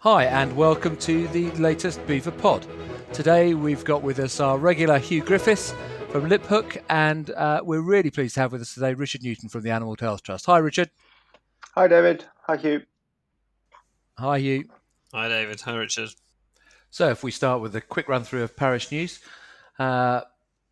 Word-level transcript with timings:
Hi, 0.00 0.24
and 0.24 0.56
welcome 0.56 0.96
to 0.98 1.28
the 1.28 1.50
latest 1.52 2.06
BEVA 2.06 2.30
Pod. 2.38 2.66
Today 3.12 3.52
we've 3.52 3.84
got 3.84 4.02
with 4.02 4.18
us 4.20 4.40
our 4.40 4.56
regular 4.56 4.98
Hugh 4.98 5.22
Griffiths 5.22 5.74
from 6.08 6.30
Liphook, 6.30 6.82
and 6.88 7.30
uh, 7.30 7.60
we're 7.62 7.82
really 7.82 8.10
pleased 8.10 8.34
to 8.36 8.40
have 8.40 8.52
with 8.52 8.62
us 8.62 8.72
today 8.72 8.94
Richard 8.94 9.22
Newton 9.22 9.48
from 9.48 9.62
the 9.62 9.70
Animal 9.70 9.96
Health 10.00 10.22
Trust. 10.22 10.46
Hi, 10.46 10.58
Richard. 10.58 10.90
Hi, 11.74 11.88
David. 11.88 12.24
Hi, 12.46 12.56
Hugh. 12.56 12.82
Hi, 14.16 14.38
Hugh. 14.38 14.64
Hi, 15.12 15.28
David. 15.28 15.60
Hi, 15.60 15.74
Richard. 15.74 16.10
So, 16.90 17.10
if 17.10 17.22
we 17.22 17.30
start 17.30 17.60
with 17.60 17.76
a 17.76 17.80
quick 17.80 18.08
run 18.08 18.24
through 18.24 18.42
of 18.42 18.56
parish 18.56 18.90
news, 18.90 19.20
uh, 19.78 20.22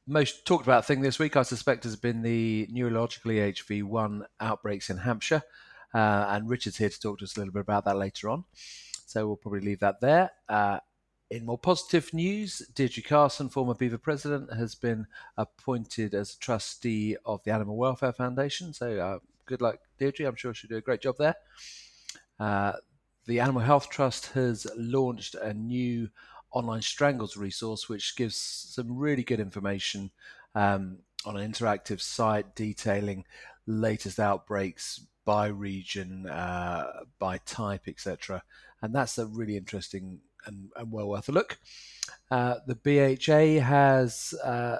most 0.06 0.46
talked 0.46 0.66
about 0.66 0.86
thing 0.86 1.00
this 1.00 1.18
week, 1.18 1.36
I 1.36 1.42
suspect, 1.42 1.84
has 1.84 1.96
been 1.96 2.22
the 2.22 2.66
neurological 2.70 3.32
EHV1 3.32 4.24
outbreaks 4.40 4.88
in 4.88 4.98
Hampshire. 4.98 5.42
Uh, 5.92 6.26
and 6.28 6.48
Richard's 6.48 6.78
here 6.78 6.88
to 6.88 7.00
talk 7.00 7.18
to 7.18 7.24
us 7.24 7.36
a 7.36 7.40
little 7.40 7.52
bit 7.52 7.60
about 7.60 7.84
that 7.84 7.96
later 7.96 8.28
on. 8.28 8.44
So 9.06 9.26
we'll 9.26 9.36
probably 9.36 9.60
leave 9.60 9.80
that 9.80 10.00
there. 10.00 10.30
Uh, 10.48 10.78
in 11.30 11.44
more 11.44 11.58
positive 11.58 12.12
news, 12.14 12.58
Deirdre 12.74 13.02
Carson, 13.02 13.48
former 13.48 13.74
BEVA 13.74 13.98
president, 13.98 14.52
has 14.52 14.74
been 14.74 15.06
appointed 15.36 16.14
as 16.14 16.34
a 16.34 16.38
trustee 16.38 17.16
of 17.24 17.42
the 17.44 17.50
Animal 17.50 17.76
Welfare 17.76 18.12
Foundation. 18.12 18.72
So 18.72 18.98
uh, 18.98 19.18
good 19.44 19.60
luck, 19.60 19.78
Deirdre. 19.98 20.26
I'm 20.26 20.36
sure 20.36 20.54
she'll 20.54 20.68
do 20.68 20.76
a 20.76 20.80
great 20.80 21.00
job 21.00 21.16
there. 21.18 21.34
Uh, 22.38 22.74
the 23.26 23.40
Animal 23.40 23.62
Health 23.62 23.90
Trust 23.90 24.32
has 24.32 24.66
launched 24.76 25.34
a 25.34 25.52
new 25.52 26.08
online 26.52 26.82
strangles 26.82 27.36
resource, 27.36 27.88
which 27.88 28.16
gives 28.16 28.36
some 28.36 28.96
really 28.96 29.22
good 29.22 29.40
information 29.40 30.10
um, 30.54 30.98
on 31.24 31.36
an 31.36 31.50
interactive 31.50 32.00
site 32.00 32.54
detailing 32.54 33.24
latest 33.66 34.20
outbreaks 34.20 35.00
by 35.24 35.48
region, 35.48 36.26
uh, 36.28 36.86
by 37.18 37.38
type, 37.38 37.88
etc 37.88 38.42
and 38.82 38.94
that's 38.94 39.18
a 39.18 39.26
really 39.26 39.56
interesting 39.56 40.20
and, 40.46 40.70
and 40.76 40.92
well 40.92 41.08
worth 41.08 41.28
a 41.28 41.32
look. 41.32 41.58
Uh, 42.30 42.56
the 42.66 42.76
BHA 42.76 43.64
has 43.64 44.34
uh, 44.44 44.78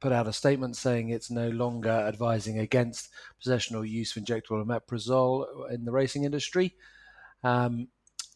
put 0.00 0.12
out 0.12 0.26
a 0.26 0.32
statement 0.32 0.76
saying 0.76 1.10
it's 1.10 1.30
no 1.30 1.48
longer 1.50 1.90
advising 1.90 2.58
against 2.58 3.10
possession 3.40 3.76
or 3.76 3.84
use 3.84 4.16
of 4.16 4.24
injectable 4.24 4.64
omeprazole 4.64 5.70
in 5.72 5.84
the 5.84 5.92
racing 5.92 6.24
industry. 6.24 6.74
Um, 7.42 7.88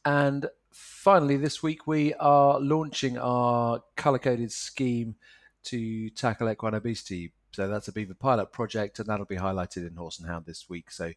and 0.04 0.46
finally, 0.72 1.36
this 1.36 1.62
week 1.62 1.86
we 1.86 2.14
are 2.14 2.58
launching 2.60 3.18
our 3.18 3.82
color 3.96 4.18
coded 4.18 4.52
scheme 4.52 5.16
to 5.64 6.10
tackle 6.10 6.50
equine 6.50 6.74
obesity. 6.74 7.32
So 7.52 7.68
that's 7.68 7.88
a 7.88 7.92
BEVA 7.92 8.18
pilot 8.18 8.52
project, 8.52 8.98
and 8.98 9.08
that'll 9.08 9.26
be 9.26 9.36
highlighted 9.36 9.86
in 9.86 9.96
Horse 9.96 10.18
and 10.18 10.28
Hound 10.28 10.46
this 10.46 10.68
week. 10.68 10.90
So 10.90 11.12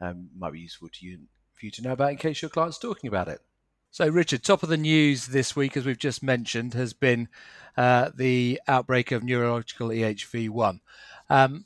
um, 0.00 0.28
might 0.36 0.52
be 0.52 0.60
useful 0.60 0.88
to 0.88 1.06
you 1.06 1.20
for 1.54 1.66
you 1.66 1.70
to 1.72 1.82
know 1.82 1.92
about 1.92 2.10
in 2.10 2.18
case 2.18 2.42
your 2.42 2.50
client's 2.50 2.78
talking 2.78 3.08
about 3.08 3.28
it. 3.28 3.40
So, 3.90 4.08
Richard, 4.08 4.42
top 4.42 4.62
of 4.62 4.68
the 4.68 4.76
news 4.76 5.28
this 5.28 5.56
week, 5.56 5.76
as 5.76 5.86
we've 5.86 5.96
just 5.96 6.22
mentioned, 6.22 6.74
has 6.74 6.92
been 6.92 7.28
uh, 7.78 8.10
the 8.14 8.60
outbreak 8.68 9.10
of 9.10 9.22
neurological 9.22 9.88
EHV1. 9.88 10.80
Um, 11.30 11.64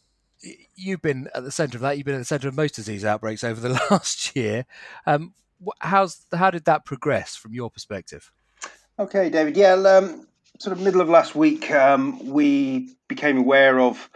you've 0.77 1.03
been 1.03 1.29
at 1.35 1.43
the 1.43 1.51
centre 1.51 1.77
of 1.77 1.83
that. 1.83 1.97
You've 1.97 2.07
been 2.07 2.15
at 2.15 2.19
the 2.19 2.25
centre 2.25 2.47
of 2.47 2.55
most 2.55 2.77
disease 2.77 3.05
outbreaks 3.05 3.43
over 3.43 3.61
the 3.61 3.71
last 3.91 4.37
year. 4.37 4.67
Um, 5.07 5.35
how's 5.81 6.27
how 6.33 6.51
did 6.51 6.65
that 6.65 6.85
progress 6.85 7.37
from 7.37 7.55
your 7.55 7.71
perspective? 7.71 8.33
Okay, 8.99 9.31
David. 9.31 9.57
Yeah, 9.57 9.73
um, 9.73 10.27
sort 10.59 10.77
of 10.77 10.83
middle 10.83 11.01
of 11.01 11.09
last 11.09 11.35
week, 11.35 11.71
um, 11.71 12.29
we 12.31 12.95
became 13.09 13.39
aware 13.39 13.81
of 13.81 14.11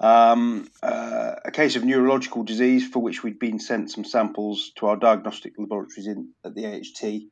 um, 0.00 0.68
uh, 0.82 1.34
a 1.44 1.50
case 1.50 1.76
of 1.76 1.84
neurological 1.84 2.44
disease 2.44 2.86
for 2.88 3.00
which 3.00 3.22
we'd 3.22 3.38
been 3.38 3.58
sent 3.58 3.90
some 3.90 4.04
samples 4.04 4.70
to 4.76 4.86
our 4.86 4.96
diagnostic 4.96 5.54
laboratories 5.58 6.06
in 6.06 6.30
at 6.44 6.54
the 6.54 6.66
AHT, 6.66 7.22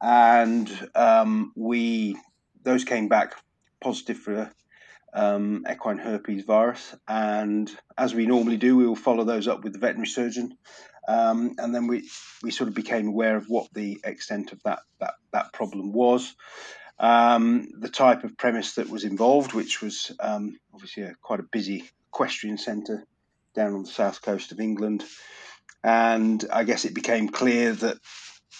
and 0.00 0.88
um, 0.94 1.52
we 1.54 2.16
those 2.62 2.84
came 2.84 3.08
back 3.08 3.34
positive 3.80 4.18
for 4.18 4.50
um, 5.14 5.64
equine 5.70 5.98
herpes 5.98 6.44
virus. 6.44 6.94
And 7.06 7.70
as 7.96 8.14
we 8.14 8.26
normally 8.26 8.56
do, 8.56 8.76
we 8.76 8.86
will 8.86 8.96
follow 8.96 9.24
those 9.24 9.48
up 9.48 9.64
with 9.64 9.72
the 9.72 9.78
veterinary 9.78 10.06
surgeon, 10.06 10.56
um, 11.08 11.54
and 11.58 11.74
then 11.74 11.88
we 11.88 12.08
we 12.42 12.52
sort 12.52 12.68
of 12.68 12.74
became 12.74 13.08
aware 13.08 13.36
of 13.36 13.46
what 13.48 13.72
the 13.72 14.00
extent 14.04 14.52
of 14.52 14.62
that 14.62 14.80
that 15.00 15.14
that 15.32 15.52
problem 15.52 15.92
was 15.92 16.34
um, 16.98 17.68
the 17.78 17.88
type 17.88 18.24
of 18.24 18.36
premise 18.36 18.74
that 18.74 18.90
was 18.90 19.04
involved, 19.04 19.52
which 19.52 19.80
was 19.80 20.12
um, 20.20 20.58
obviously 20.74 21.04
a, 21.04 21.14
quite 21.22 21.40
a 21.40 21.44
busy 21.44 21.88
equestrian 22.08 22.58
centre 22.58 23.04
down 23.54 23.74
on 23.74 23.82
the 23.84 23.90
south 23.90 24.22
coast 24.22 24.52
of 24.52 24.60
England. 24.60 25.04
And 25.84 26.44
I 26.52 26.64
guess 26.64 26.84
it 26.84 26.94
became 26.94 27.28
clear 27.28 27.72
that 27.72 27.98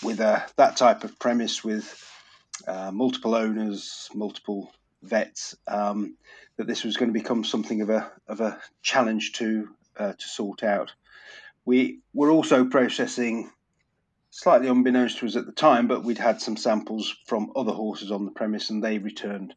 with 0.04 0.20
a, 0.20 0.46
that 0.56 0.76
type 0.76 1.02
of 1.02 1.18
premise, 1.18 1.64
with 1.64 2.04
uh, 2.66 2.92
multiple 2.92 3.34
owners, 3.34 4.08
multiple 4.14 4.72
vets, 5.02 5.56
um, 5.66 6.16
that 6.56 6.66
this 6.66 6.84
was 6.84 6.96
going 6.96 7.08
to 7.08 7.20
become 7.20 7.44
something 7.44 7.80
of 7.82 7.90
a 7.90 8.10
of 8.28 8.40
a 8.40 8.60
challenge 8.82 9.32
to 9.34 9.68
uh, 9.96 10.12
to 10.12 10.28
sort 10.28 10.62
out. 10.62 10.92
We 11.68 12.00
were 12.14 12.30
also 12.30 12.64
processing 12.64 13.50
slightly 14.30 14.68
unbeknownst 14.68 15.18
to 15.18 15.26
us 15.26 15.36
at 15.36 15.44
the 15.44 15.52
time, 15.52 15.86
but 15.86 16.02
we'd 16.02 16.16
had 16.16 16.40
some 16.40 16.56
samples 16.56 17.14
from 17.26 17.52
other 17.54 17.72
horses 17.72 18.10
on 18.10 18.24
the 18.24 18.30
premise 18.30 18.70
and 18.70 18.82
they 18.82 18.96
returned 18.96 19.54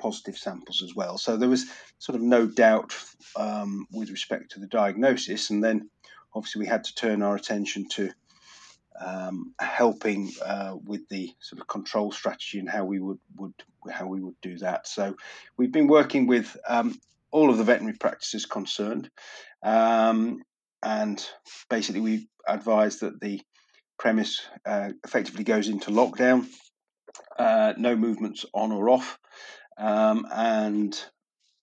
positive 0.00 0.36
samples 0.36 0.82
as 0.82 0.96
well. 0.96 1.18
So 1.18 1.36
there 1.36 1.48
was 1.48 1.70
sort 2.00 2.16
of 2.16 2.22
no 2.22 2.48
doubt 2.48 2.96
um, 3.36 3.86
with 3.92 4.10
respect 4.10 4.50
to 4.50 4.58
the 4.58 4.66
diagnosis. 4.66 5.50
And 5.50 5.62
then 5.62 5.88
obviously 6.34 6.58
we 6.58 6.66
had 6.66 6.82
to 6.82 6.94
turn 6.96 7.22
our 7.22 7.36
attention 7.36 7.88
to 7.90 8.10
um, 9.00 9.54
helping 9.60 10.32
uh, 10.44 10.74
with 10.84 11.08
the 11.10 11.32
sort 11.38 11.60
of 11.60 11.68
control 11.68 12.10
strategy 12.10 12.58
and 12.58 12.68
how 12.68 12.84
we 12.84 12.98
would, 12.98 13.20
would 13.36 13.54
how 13.88 14.08
we 14.08 14.20
would 14.20 14.40
do 14.42 14.58
that. 14.58 14.88
So 14.88 15.14
we've 15.56 15.70
been 15.70 15.86
working 15.86 16.26
with 16.26 16.56
um, 16.66 16.98
all 17.30 17.50
of 17.50 17.58
the 17.58 17.64
veterinary 17.64 17.98
practices 17.98 18.46
concerned, 18.46 19.10
um, 19.62 20.42
and 20.82 21.24
basically 21.70 22.00
we 22.00 22.28
advised 22.46 23.00
that 23.00 23.20
the 23.20 23.40
premise 23.98 24.40
uh, 24.66 24.90
effectively 25.04 25.44
goes 25.44 25.68
into 25.68 25.90
lockdown, 25.90 26.46
uh, 27.38 27.72
no 27.76 27.96
movements 27.96 28.44
on 28.52 28.72
or 28.72 28.90
off, 28.90 29.18
um, 29.78 30.26
and 30.32 30.98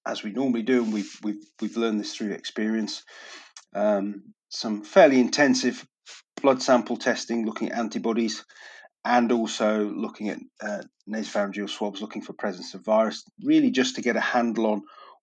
as 0.05 0.23
we 0.23 0.31
normally 0.31 0.63
do, 0.63 0.83
and 0.83 0.93
we've 0.93 1.17
we've 1.23 1.43
we've 1.61 1.77
learned 1.77 1.99
this 1.99 2.15
through 2.15 2.31
experience, 2.31 3.03
um, 3.75 4.23
some 4.49 4.83
fairly 4.83 5.19
intensive 5.19 5.85
blood 6.41 6.61
sample 6.61 6.97
testing, 6.97 7.45
looking 7.45 7.69
at 7.69 7.77
antibodies, 7.77 8.45
and 9.05 9.31
also 9.31 9.85
looking 9.85 10.29
at 10.29 10.39
uh, 10.61 10.81
nasopharyngeal 11.09 11.69
swabs, 11.69 12.01
looking 12.01 12.21
for 12.21 12.33
presence 12.33 12.73
of 12.73 12.85
virus, 12.85 13.23
really 13.43 13.71
just 13.71 13.95
to 13.95 14.01
get 14.01 14.15
a 14.15 14.21
handle 14.21 14.67
on 14.67 14.81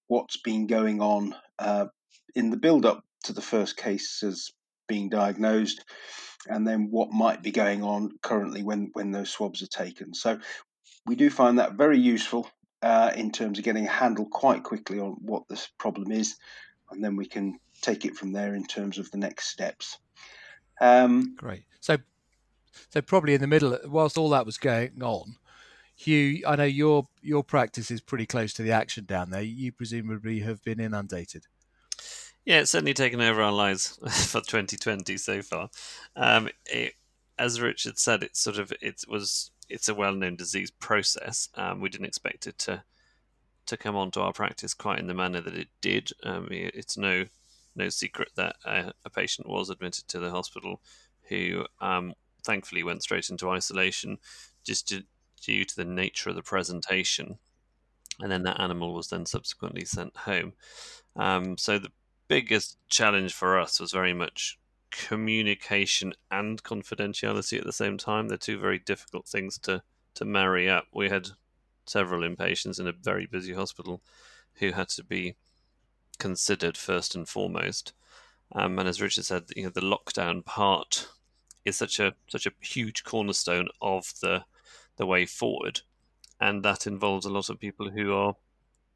what's 0.09 0.37
been 0.39 0.67
going 0.67 1.01
on 1.01 1.35
uh, 1.59 1.87
in 2.35 2.51
the 2.51 2.56
build-up 2.56 3.03
to 3.26 3.32
the 3.32 3.42
first 3.42 3.76
cases 3.76 4.53
being 4.88 5.09
diagnosed 5.09 5.84
and 6.48 6.66
then 6.66 6.88
what 6.91 7.10
might 7.10 7.42
be 7.42 7.50
going 7.50 7.82
on 7.82 8.10
currently 8.22 8.62
when, 8.62 8.91
when 8.92 9.10
those 9.10 9.31
swabs 9.31 9.62
are 9.62 9.66
taken. 9.66 10.14
So 10.14 10.38
we 11.06 11.16
do 11.16 11.31
find 11.31 11.59
that 11.59 11.75
very 11.75 11.98
useful 11.98 12.48
uh, 12.82 13.12
in 13.16 13.32
terms 13.32 13.59
of 13.59 13.64
getting 13.64 13.87
a 13.87 13.91
handle 13.91 14.26
quite 14.26 14.62
quickly 14.62 15.00
on 15.00 15.16
what 15.20 15.48
this 15.48 15.69
problem 15.78 16.12
is, 16.12 16.37
and 16.91 17.03
then 17.03 17.16
we 17.16 17.26
can 17.26 17.59
take 17.81 18.04
it 18.04 18.16
from 18.16 18.32
there 18.32 18.54
in 18.54 18.64
terms 18.64 18.98
of 18.98 19.10
the 19.10 19.19
next 19.19 19.48
steps. 19.48 19.98
Um, 20.81 21.34
Great. 21.37 21.64
So, 21.81 21.97
so 22.91 23.00
probably 23.00 23.34
in 23.34 23.41
the 23.41 23.47
middle, 23.47 23.78
whilst 23.87 24.19
all 24.19 24.31
that 24.31 24.47
was 24.47 24.58
going 24.58 25.03
on, 25.03 25.37
Hugh, 25.96 26.43
I 26.46 26.56
know 26.56 26.64
your 26.64 27.08
your 27.22 27.43
practice 27.43 27.90
is 27.90 28.02
pretty 28.02 28.26
close 28.26 28.52
to 28.55 28.62
the 28.62 28.72
action 28.72 29.06
down 29.06 29.31
there. 29.31 29.40
You 29.40 29.72
presumably 29.72 30.40
have 30.40 30.62
been 30.62 30.79
inundated. 30.79 31.46
Yeah, 32.46 32.60
it's 32.60 32.70
certainly 32.70 32.94
taken 32.94 33.20
over 33.20 33.43
our 33.43 33.52
lives 33.52 33.98
for 34.28 34.40
2020 34.40 35.16
so 35.16 35.43
far. 35.43 35.69
Um, 36.14 36.48
it, 36.66 36.94
as 37.38 37.60
Richard 37.60 37.98
said, 37.98 38.22
it's 38.22 38.40
sort 38.40 38.58
of 38.58 38.72
it 38.81 39.02
was 39.08 39.50
it's 39.69 39.88
a 39.88 39.94
well-known 39.94 40.37
disease 40.37 40.70
process. 40.70 41.48
Um, 41.56 41.81
we 41.81 41.88
didn't 41.88 42.06
expect 42.06 42.46
it 42.46 42.56
to 42.60 42.84
to 43.66 43.76
come 43.76 43.96
onto 43.96 44.20
our 44.20 44.32
practice 44.32 44.75
quite 44.75 45.00
in 45.00 45.08
the 45.08 45.14
manner 45.14 45.40
that 45.40 45.56
it 45.56 45.69
did. 45.81 46.12
Um, 46.22 46.46
it's 46.50 46.96
no 46.96 47.25
no 47.75 47.88
secret 47.88 48.31
that 48.37 48.54
a, 48.64 48.93
a, 49.04 49.10
patient 49.10 49.48
was 49.48 49.69
admitted 49.69 50.06
to 50.08 50.19
the 50.20 50.31
hospital 50.31 50.81
who 51.28 51.66
um, 51.81 52.14
thankfully 52.44 52.82
went 52.82 53.02
straight 53.02 53.28
into 53.28 53.50
isolation 53.50 54.19
just 54.64 54.88
to, 54.88 55.02
due 55.43 55.64
to 55.64 55.76
the 55.76 55.84
nature 55.84 56.31
of 56.31 56.37
the 56.37 56.43
presentation. 56.43 57.38
And 58.20 58.32
then 58.32 58.44
that 58.44 58.60
animal 58.60 58.94
was 58.94 59.08
then 59.08 59.26
subsequently 59.26 59.84
sent 59.84 60.16
home. 60.16 60.54
Um, 61.16 61.58
so 61.58 61.78
the 61.78 61.90
biggest 62.28 62.78
challenge 62.88 63.32
for 63.32 63.58
us 63.58 63.81
was 63.81 63.93
very 63.93 64.12
much 64.12 64.58
communication 64.90 66.14
and 66.31 66.62
confidentiality 66.62 67.58
at 67.58 67.64
the 67.64 67.73
same 67.73 67.99
time. 67.99 68.28
They're 68.28 68.38
two 68.38 68.58
very 68.58 68.78
difficult 68.78 69.26
things 69.26 69.58
to 69.61 69.82
to 70.14 70.25
marry 70.25 70.69
up. 70.69 70.87
We 70.94 71.11
had 71.11 71.28
several 71.87 72.23
inpatients 72.23 72.81
in 72.81 72.88
a 72.88 72.93
very 72.93 73.26
busy 73.26 73.52
hospital 73.52 74.00
who 74.55 74.73
had 74.73 74.88
to 74.88 75.05
be 75.05 75.37
considered 76.19 76.76
first 76.78 77.14
and 77.14 77.28
foremost. 77.28 77.93
Um, 78.52 78.79
and 78.79 78.88
as 78.88 79.02
Richard 79.02 79.26
said, 79.26 79.44
you 79.55 79.64
know, 79.64 79.70
the 79.70 79.81
lockdown 79.81 80.44
part 80.44 81.08
is 81.64 81.76
such 81.76 82.00
a 82.00 82.14
such 82.29 82.46
a 82.46 82.52
huge 82.61 83.05
cornerstone 83.05 83.69
of 83.82 84.12
the 84.20 84.44
the 84.96 85.06
way 85.06 85.26
forward, 85.26 85.82
and 86.40 86.64
that 86.64 86.87
involves 86.87 87.26
a 87.26 87.31
lot 87.31 87.50
of 87.50 87.61
people 87.61 87.90
who 87.90 88.14
are 88.14 88.37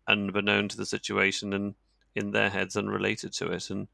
unbeknown 0.08 0.68
to 0.68 0.76
the 0.76 0.86
situation 0.86 1.52
and 1.52 1.74
in 2.14 2.32
their 2.32 2.50
heads 2.50 2.76
unrelated 2.76 3.32
to 3.34 3.50
it, 3.52 3.70
and 3.70 3.88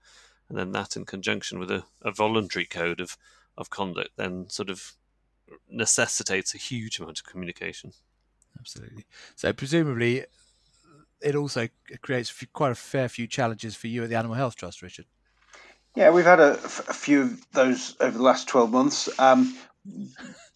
and 0.48 0.58
then 0.58 0.72
that 0.72 0.96
in 0.96 1.04
conjunction 1.04 1.58
with 1.58 1.70
a, 1.70 1.84
a 2.02 2.12
voluntary 2.12 2.66
code 2.66 3.00
of 3.00 3.16
of 3.56 3.70
conduct 3.70 4.10
then 4.16 4.48
sort 4.50 4.68
of 4.68 4.92
necessitates 5.70 6.54
a 6.54 6.58
huge 6.58 6.98
amount 6.98 7.18
of 7.18 7.24
communication. 7.24 7.92
Absolutely. 8.58 9.04
So 9.34 9.52
presumably, 9.52 10.24
it 11.20 11.34
also 11.34 11.68
creates 12.02 12.32
quite 12.52 12.72
a 12.72 12.74
fair 12.74 13.08
few 13.08 13.26
challenges 13.26 13.76
for 13.76 13.86
you 13.86 14.02
at 14.02 14.10
the 14.10 14.16
Animal 14.16 14.36
Health 14.36 14.56
Trust, 14.56 14.82
Richard. 14.82 15.06
Yeah, 15.94 16.10
we've 16.10 16.24
had 16.24 16.40
a, 16.40 16.54
a 16.54 16.92
few 16.92 17.22
of 17.22 17.52
those 17.52 17.96
over 18.00 18.16
the 18.16 18.22
last 18.22 18.48
12 18.48 18.70
months. 18.70 19.18
Um, 19.18 19.56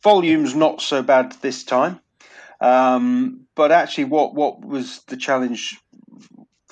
volume's 0.02 0.54
not 0.54 0.82
so 0.82 1.02
bad 1.02 1.32
this 1.40 1.64
time. 1.64 2.00
Um, 2.60 3.46
but 3.54 3.72
actually, 3.72 4.04
what, 4.04 4.34
what 4.34 4.62
was 4.62 5.00
the 5.06 5.16
challenge 5.16 5.80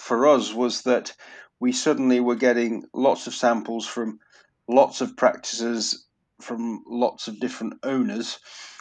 for 0.08 0.26
us 0.26 0.55
was 0.55 0.82
that 0.82 1.14
we 1.60 1.70
suddenly 1.70 2.19
were 2.19 2.34
getting 2.34 2.84
lots 2.94 3.26
of 3.26 3.34
samples 3.34 3.87
from 3.87 4.19
lots 4.66 5.02
of 5.02 5.16
practices 5.16 6.06
from 6.40 6.82
lots 6.87 7.28
of 7.28 7.40
different 7.40 7.75
owners 7.82 8.38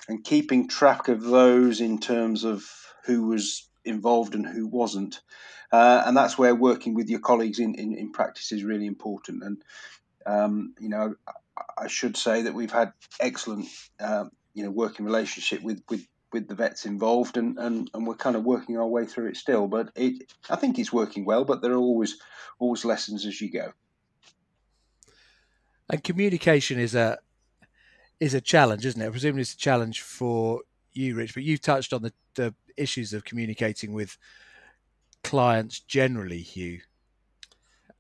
and 0.08 0.24
keeping 0.24 0.70
track 0.70 1.10
of 1.10 1.22
those 1.22 1.82
in 1.82 2.00
terms 2.00 2.46
of 2.46 2.64
who 3.04 3.28
was 3.28 3.68
involved 3.84 4.36
and 4.36 4.46
who 4.46 4.68
wasn't. 4.68 5.22
Uh, 5.72 6.02
and 6.06 6.16
that's 6.16 6.38
where 6.38 6.56
working 6.56 6.94
with 6.94 7.10
your 7.10 7.20
colleagues 7.20 7.60
in, 7.60 7.76
in, 7.76 7.94
in 7.94 8.12
practice 8.12 8.54
is 8.54 8.64
really 8.64 8.86
important. 8.86 9.44
And, 9.44 9.62
um, 10.26 10.76
you 10.80 10.88
know, 10.88 11.16
I, 11.28 11.84
I, 11.84 11.88
should 11.88 12.16
say 12.16 12.44
that 12.44 12.54
we've 12.54 12.72
had 12.72 12.94
excellent, 13.20 13.68
uh, 14.00 14.26
you 14.54 14.64
know, 14.64 14.72
working 14.72 15.06
relationship 15.06 15.62
with, 15.62 15.82
with, 15.90 16.08
with 16.34 16.48
the 16.48 16.56
vets 16.56 16.86
involved 16.86 17.38
and, 17.38 17.58
and, 17.58 17.90
and 17.94 18.06
we're 18.06 18.16
kind 18.16 18.36
of 18.36 18.44
working 18.44 18.78
our 18.78 18.88
way 18.88 19.06
through 19.06 19.28
it 19.28 19.38
still. 19.38 19.68
But 19.68 19.92
it, 19.96 20.32
I 20.50 20.56
think 20.56 20.78
it's 20.78 20.92
working 20.92 21.26
well, 21.26 21.46
but 21.46 21.62
there 21.62 21.72
are 21.72 21.78
always, 21.78 22.18
always 22.60 22.84
lessons 22.84 23.26
as 23.26 23.40
you 23.40 23.52
go. 23.52 23.72
And 25.90 26.04
communication 26.04 26.80
is 26.80 26.96
a, 26.96 27.18
is 28.20 28.34
a 28.34 28.42
challenge, 28.42 28.86
isn't 28.86 29.02
it? 29.02 29.12
Presumably, 29.12 29.42
it's 29.42 29.54
a 29.54 29.58
challenge 29.58 30.02
for 30.02 30.62
you, 30.94 31.16
Rich. 31.16 31.34
But 31.34 31.44
you've 31.44 31.62
touched 31.62 31.94
on 31.94 32.02
the, 32.02 32.14
the 32.36 32.54
issues 32.76 33.14
of 33.14 33.24
communicating 33.24 33.94
with 33.94 34.18
clients 35.24 35.80
generally, 35.80 36.42
Hugh. 36.42 36.82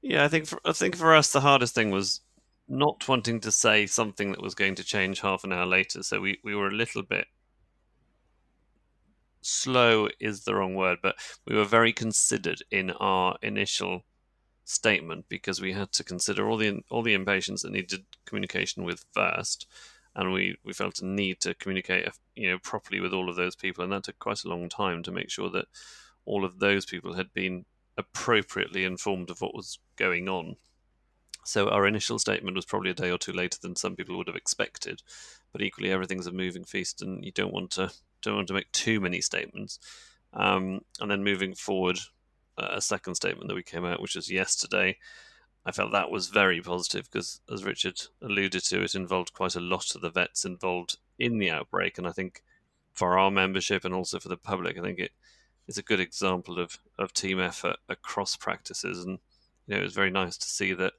Yeah, 0.01 0.23
I 0.23 0.27
think 0.27 0.47
for, 0.47 0.59
I 0.65 0.73
think 0.73 0.95
for 0.95 1.15
us 1.15 1.31
the 1.31 1.41
hardest 1.41 1.75
thing 1.75 1.91
was 1.91 2.21
not 2.68 3.07
wanting 3.07 3.39
to 3.41 3.51
say 3.51 3.85
something 3.85 4.31
that 4.31 4.41
was 4.41 4.56
going 4.56 4.75
to 4.75 4.83
change 4.83 5.21
half 5.21 5.44
an 5.44 5.53
hour 5.53 5.65
later. 5.65 6.03
So 6.03 6.19
we, 6.19 6.39
we 6.44 6.56
were 6.56 6.68
a 6.68 6.73
little 6.73 7.03
bit 7.03 7.27
slow 9.47 10.09
is 10.19 10.44
the 10.44 10.55
wrong 10.55 10.75
word, 10.75 10.99
but 11.01 11.15
we 11.45 11.55
were 11.55 11.65
very 11.65 11.94
considered 11.94 12.61
in 12.69 12.91
our 12.91 13.38
initial 13.41 14.03
statement 14.65 15.25
because 15.29 15.61
we 15.61 15.71
had 15.71 15.91
to 15.94 16.03
consider 16.03 16.49
all 16.49 16.57
the 16.57 16.81
all 16.89 17.01
the 17.01 17.15
inpatients 17.15 17.61
that 17.61 17.71
needed 17.71 18.05
communication 18.25 18.83
with 18.83 19.05
first, 19.13 19.67
and 20.15 20.33
we, 20.33 20.57
we 20.63 20.73
felt 20.73 21.01
a 21.01 21.05
need 21.05 21.39
to 21.41 21.53
communicate 21.55 22.09
you 22.35 22.51
know 22.51 22.59
properly 22.59 22.99
with 22.99 23.13
all 23.13 23.29
of 23.29 23.35
those 23.35 23.55
people 23.55 23.83
and 23.83 23.94
that 23.94 24.03
took 24.03 24.19
quite 24.19 24.44
a 24.44 24.49
long 24.49 24.67
time 24.67 25.01
to 25.03 25.11
make 25.11 25.29
sure 25.29 25.49
that 25.49 25.67
all 26.25 26.44
of 26.44 26.59
those 26.59 26.85
people 26.85 27.13
had 27.13 27.33
been 27.33 27.65
appropriately 27.97 28.83
informed 28.83 29.29
of 29.29 29.41
what 29.41 29.55
was 29.55 29.79
going 29.95 30.27
on. 30.27 30.55
So 31.45 31.69
our 31.69 31.88
initial 31.88 32.19
statement 32.19 32.57
was 32.57 32.65
probably 32.65 32.91
a 32.91 32.94
day 32.94 33.09
or 33.09 33.17
two 33.17 33.31
later 33.31 33.57
than 33.61 33.77
some 33.77 33.95
people 33.95 34.17
would 34.17 34.27
have 34.27 34.35
expected 34.35 35.01
but 35.53 35.61
equally 35.61 35.91
everything's 35.91 36.27
a 36.27 36.31
moving 36.31 36.63
feast 36.63 37.01
and 37.01 37.23
you 37.23 37.31
don't 37.31 37.53
want 37.53 37.71
to 37.71 37.91
don't 38.22 38.36
want 38.36 38.48
to 38.48 38.54
make 38.54 38.72
too 38.72 39.00
many 39.00 39.22
statements 39.22 39.80
um, 40.34 40.81
and 41.00 41.10
then 41.10 41.24
moving 41.24 41.54
forward 41.54 42.00
a 42.58 42.81
second 42.81 43.14
statement 43.14 43.48
that 43.48 43.56
we 43.56 43.64
came 43.64 43.86
out 43.86 44.02
which 44.02 44.16
was 44.16 44.31
yesterday 44.31 44.98
I 45.68 45.72
felt 45.74 45.92
that 45.92 46.10
was 46.10 46.30
very 46.30 46.62
positive 46.62 47.12
because, 47.12 47.42
as 47.52 47.66
Richard 47.66 48.00
alluded 48.22 48.64
to, 48.64 48.84
it 48.84 48.96
involved 48.96 49.34
quite 49.34 49.54
a 49.54 49.60
lot 49.60 49.94
of 49.96 50.02
the 50.02 50.10
vets 50.10 50.46
involved 50.46 50.98
in 51.19 51.40
the 51.40 51.52
outbreak. 51.52 51.98
And 51.98 52.08
I 52.08 52.14
think 52.14 52.42
for 52.94 53.19
our 53.19 53.30
membership 53.30 53.84
and 53.84 53.94
also 53.94 54.18
for 54.18 54.30
the 54.30 54.38
public, 54.38 54.78
I 54.78 54.81
think 54.81 54.98
it 54.98 55.12
is 55.68 55.78
a 55.78 55.84
good 55.84 56.00
example 56.00 56.58
of, 56.58 56.80
of 56.98 57.12
team 57.12 57.42
effort 57.42 57.75
across 57.90 58.38
practices. 58.38 59.04
And 59.04 59.19
you 59.68 59.75
know, 59.75 59.81
it 59.81 59.84
was 59.84 59.94
very 59.94 60.10
nice 60.10 60.38
to 60.38 60.48
see 60.48 60.72
that 60.72 60.94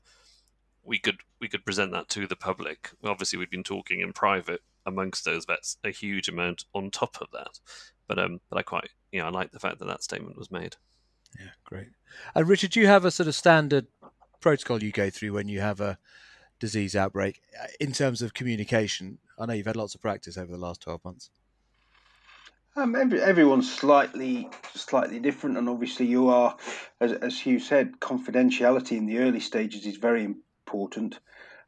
we 0.84 0.98
could 0.98 1.22
we 1.40 1.48
could 1.48 1.64
present 1.64 1.92
that 1.92 2.10
to 2.10 2.26
the 2.26 2.36
public. 2.36 2.90
Obviously, 3.02 3.38
we'd 3.38 3.48
been 3.48 3.64
talking 3.64 4.00
in 4.00 4.12
private 4.12 4.60
amongst 4.88 5.24
those 5.24 5.44
vets 5.44 5.76
a 5.84 5.90
huge 5.90 6.28
amount 6.28 6.64
on 6.74 6.90
top 6.90 7.18
of 7.20 7.28
that. 7.32 7.60
But 8.06 8.18
um, 8.18 8.40
but 8.50 8.58
I 8.58 8.62
quite 8.62 8.88
you 9.12 9.20
know 9.20 9.26
I 9.26 9.30
like 9.30 9.52
the 9.52 9.60
fact 9.60 9.78
that 9.78 9.86
that 9.86 10.02
statement 10.02 10.36
was 10.36 10.50
made. 10.50 10.76
Yeah, 11.38 11.50
great. 11.64 11.88
And 12.34 12.48
Richard, 12.48 12.70
do 12.70 12.80
you 12.80 12.86
have 12.86 13.04
a 13.04 13.10
sort 13.10 13.28
of 13.28 13.34
standard 13.34 13.86
protocol 14.40 14.82
you 14.82 14.92
go 14.92 15.10
through 15.10 15.34
when 15.34 15.48
you 15.48 15.60
have 15.60 15.80
a 15.80 15.98
disease 16.58 16.96
outbreak 16.96 17.42
uh, 17.62 17.66
in 17.80 17.92
terms 17.92 18.22
of 18.22 18.34
communication? 18.34 19.18
I 19.38 19.46
know 19.46 19.52
you've 19.52 19.66
had 19.66 19.76
lots 19.76 19.94
of 19.94 20.00
practice 20.00 20.36
over 20.36 20.50
the 20.50 20.58
last 20.58 20.80
12 20.82 21.04
months. 21.04 21.30
Um, 22.76 22.94
every, 22.94 23.20
everyone's 23.20 23.72
slightly 23.72 24.48
slightly 24.74 25.18
different, 25.18 25.58
and 25.58 25.68
obviously 25.68 26.06
you 26.06 26.28
are, 26.28 26.56
as, 27.00 27.12
as 27.12 27.38
Hugh 27.38 27.58
said, 27.58 27.98
confidentiality 27.98 28.96
in 28.96 29.06
the 29.06 29.18
early 29.18 29.40
stages 29.40 29.84
is 29.84 29.96
very 29.96 30.24
important. 30.24 31.18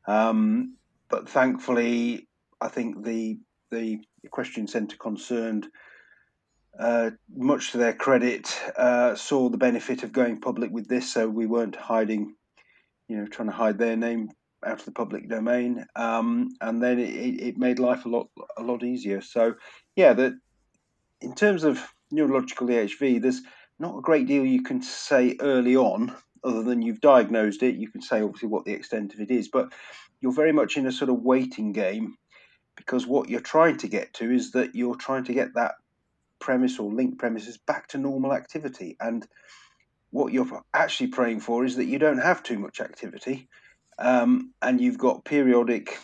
Um, 0.07 0.77
but 1.09 1.29
thankfully, 1.29 2.29
I 2.61 2.69
think 2.69 3.05
the 3.05 3.39
the 3.71 4.01
Equestrian 4.25 4.67
Centre 4.67 4.97
concerned, 4.97 5.69
uh, 6.79 7.11
much 7.35 7.71
to 7.73 7.79
their 7.79 7.95
credit, 7.95 8.61
uh, 8.77 9.15
saw 9.15 9.49
the 9.49 9.59
benefit 9.59 10.03
of 10.03 10.13
going 10.13 10.41
public 10.41 10.73
with 10.73 10.89
this, 10.89 11.13
so 11.13 11.29
we 11.29 11.47
weren't 11.47 11.77
hiding 11.77 12.35
you 13.11 13.17
know, 13.17 13.27
trying 13.27 13.49
to 13.49 13.55
hide 13.55 13.77
their 13.77 13.97
name 13.97 14.31
out 14.65 14.79
of 14.79 14.85
the 14.85 14.93
public 14.93 15.29
domain, 15.29 15.85
um, 15.97 16.49
and 16.61 16.81
then 16.81 17.01
it, 17.01 17.43
it, 17.43 17.59
made 17.59 17.81
life 17.81 18.05
a 18.05 18.09
lot 18.09 18.29
a 18.57 18.63
lot 18.63 18.85
easier. 18.85 19.21
So, 19.21 19.55
yeah, 19.97 20.13
that 20.13 20.35
in 21.21 21.35
terms 21.35 21.65
of 21.65 21.85
neurological 22.13 22.69
EHV, 22.69 23.21
there's 23.21 23.43
not 23.81 23.99
a 23.99 24.03
great 24.03 24.29
deal 24.29 24.45
you 24.45 24.63
can 24.63 24.81
say 24.81 25.37
early 25.41 25.77
on, 25.77 26.15
other 26.45 26.63
than 26.63 26.83
you've 26.83 27.01
diagnosed 27.01 27.65
it. 27.65 27.75
You 27.75 27.91
can 27.91 28.01
say 28.01 28.23
obviously 28.23 28.49
what 28.49 28.65
the 28.65 28.75
extent 28.75 29.13
of 29.13 29.21
it 29.21 29.33
is, 29.33 29.49
but 29.49 29.73
you're 30.21 30.33
very 30.33 30.53
much 30.53 30.77
in 30.77 30.87
a 30.87 30.93
sort 30.93 31.11
of 31.11 31.23
waiting 31.23 31.73
game 31.73 32.17
because 32.81 33.07
what 33.07 33.29
you're 33.29 33.41
trying 33.41 33.77
to 33.77 33.89
get 33.89 34.15
to 34.15 34.31
is 34.31 34.53
that 34.53 34.75
you're 34.75 34.97
trying 34.97 35.25
to 35.25 35.35
get 35.35 35.55
that 35.55 35.75
premise 36.39 36.79
or 36.79 36.91
link 36.91 37.19
premises 37.19 37.59
back 37.59 37.89
to 37.89 37.99
normal 37.99 38.33
activity 38.33 38.97
and 39.01 39.27
what 40.11 40.33
you're 40.33 40.63
actually 40.75 41.09
praying 41.09 41.41
for 41.41 41.65
is 41.65 41.77
that 41.77 41.85
you 41.85 41.99
don't 41.99 42.19
have 42.19 42.43
too 42.43 42.59
much 42.59 42.81
activity 42.81 43.49
um, 43.99 44.53
and 44.63 44.81
you've 44.81 44.99
got 44.99 45.25
periodic 45.25 45.99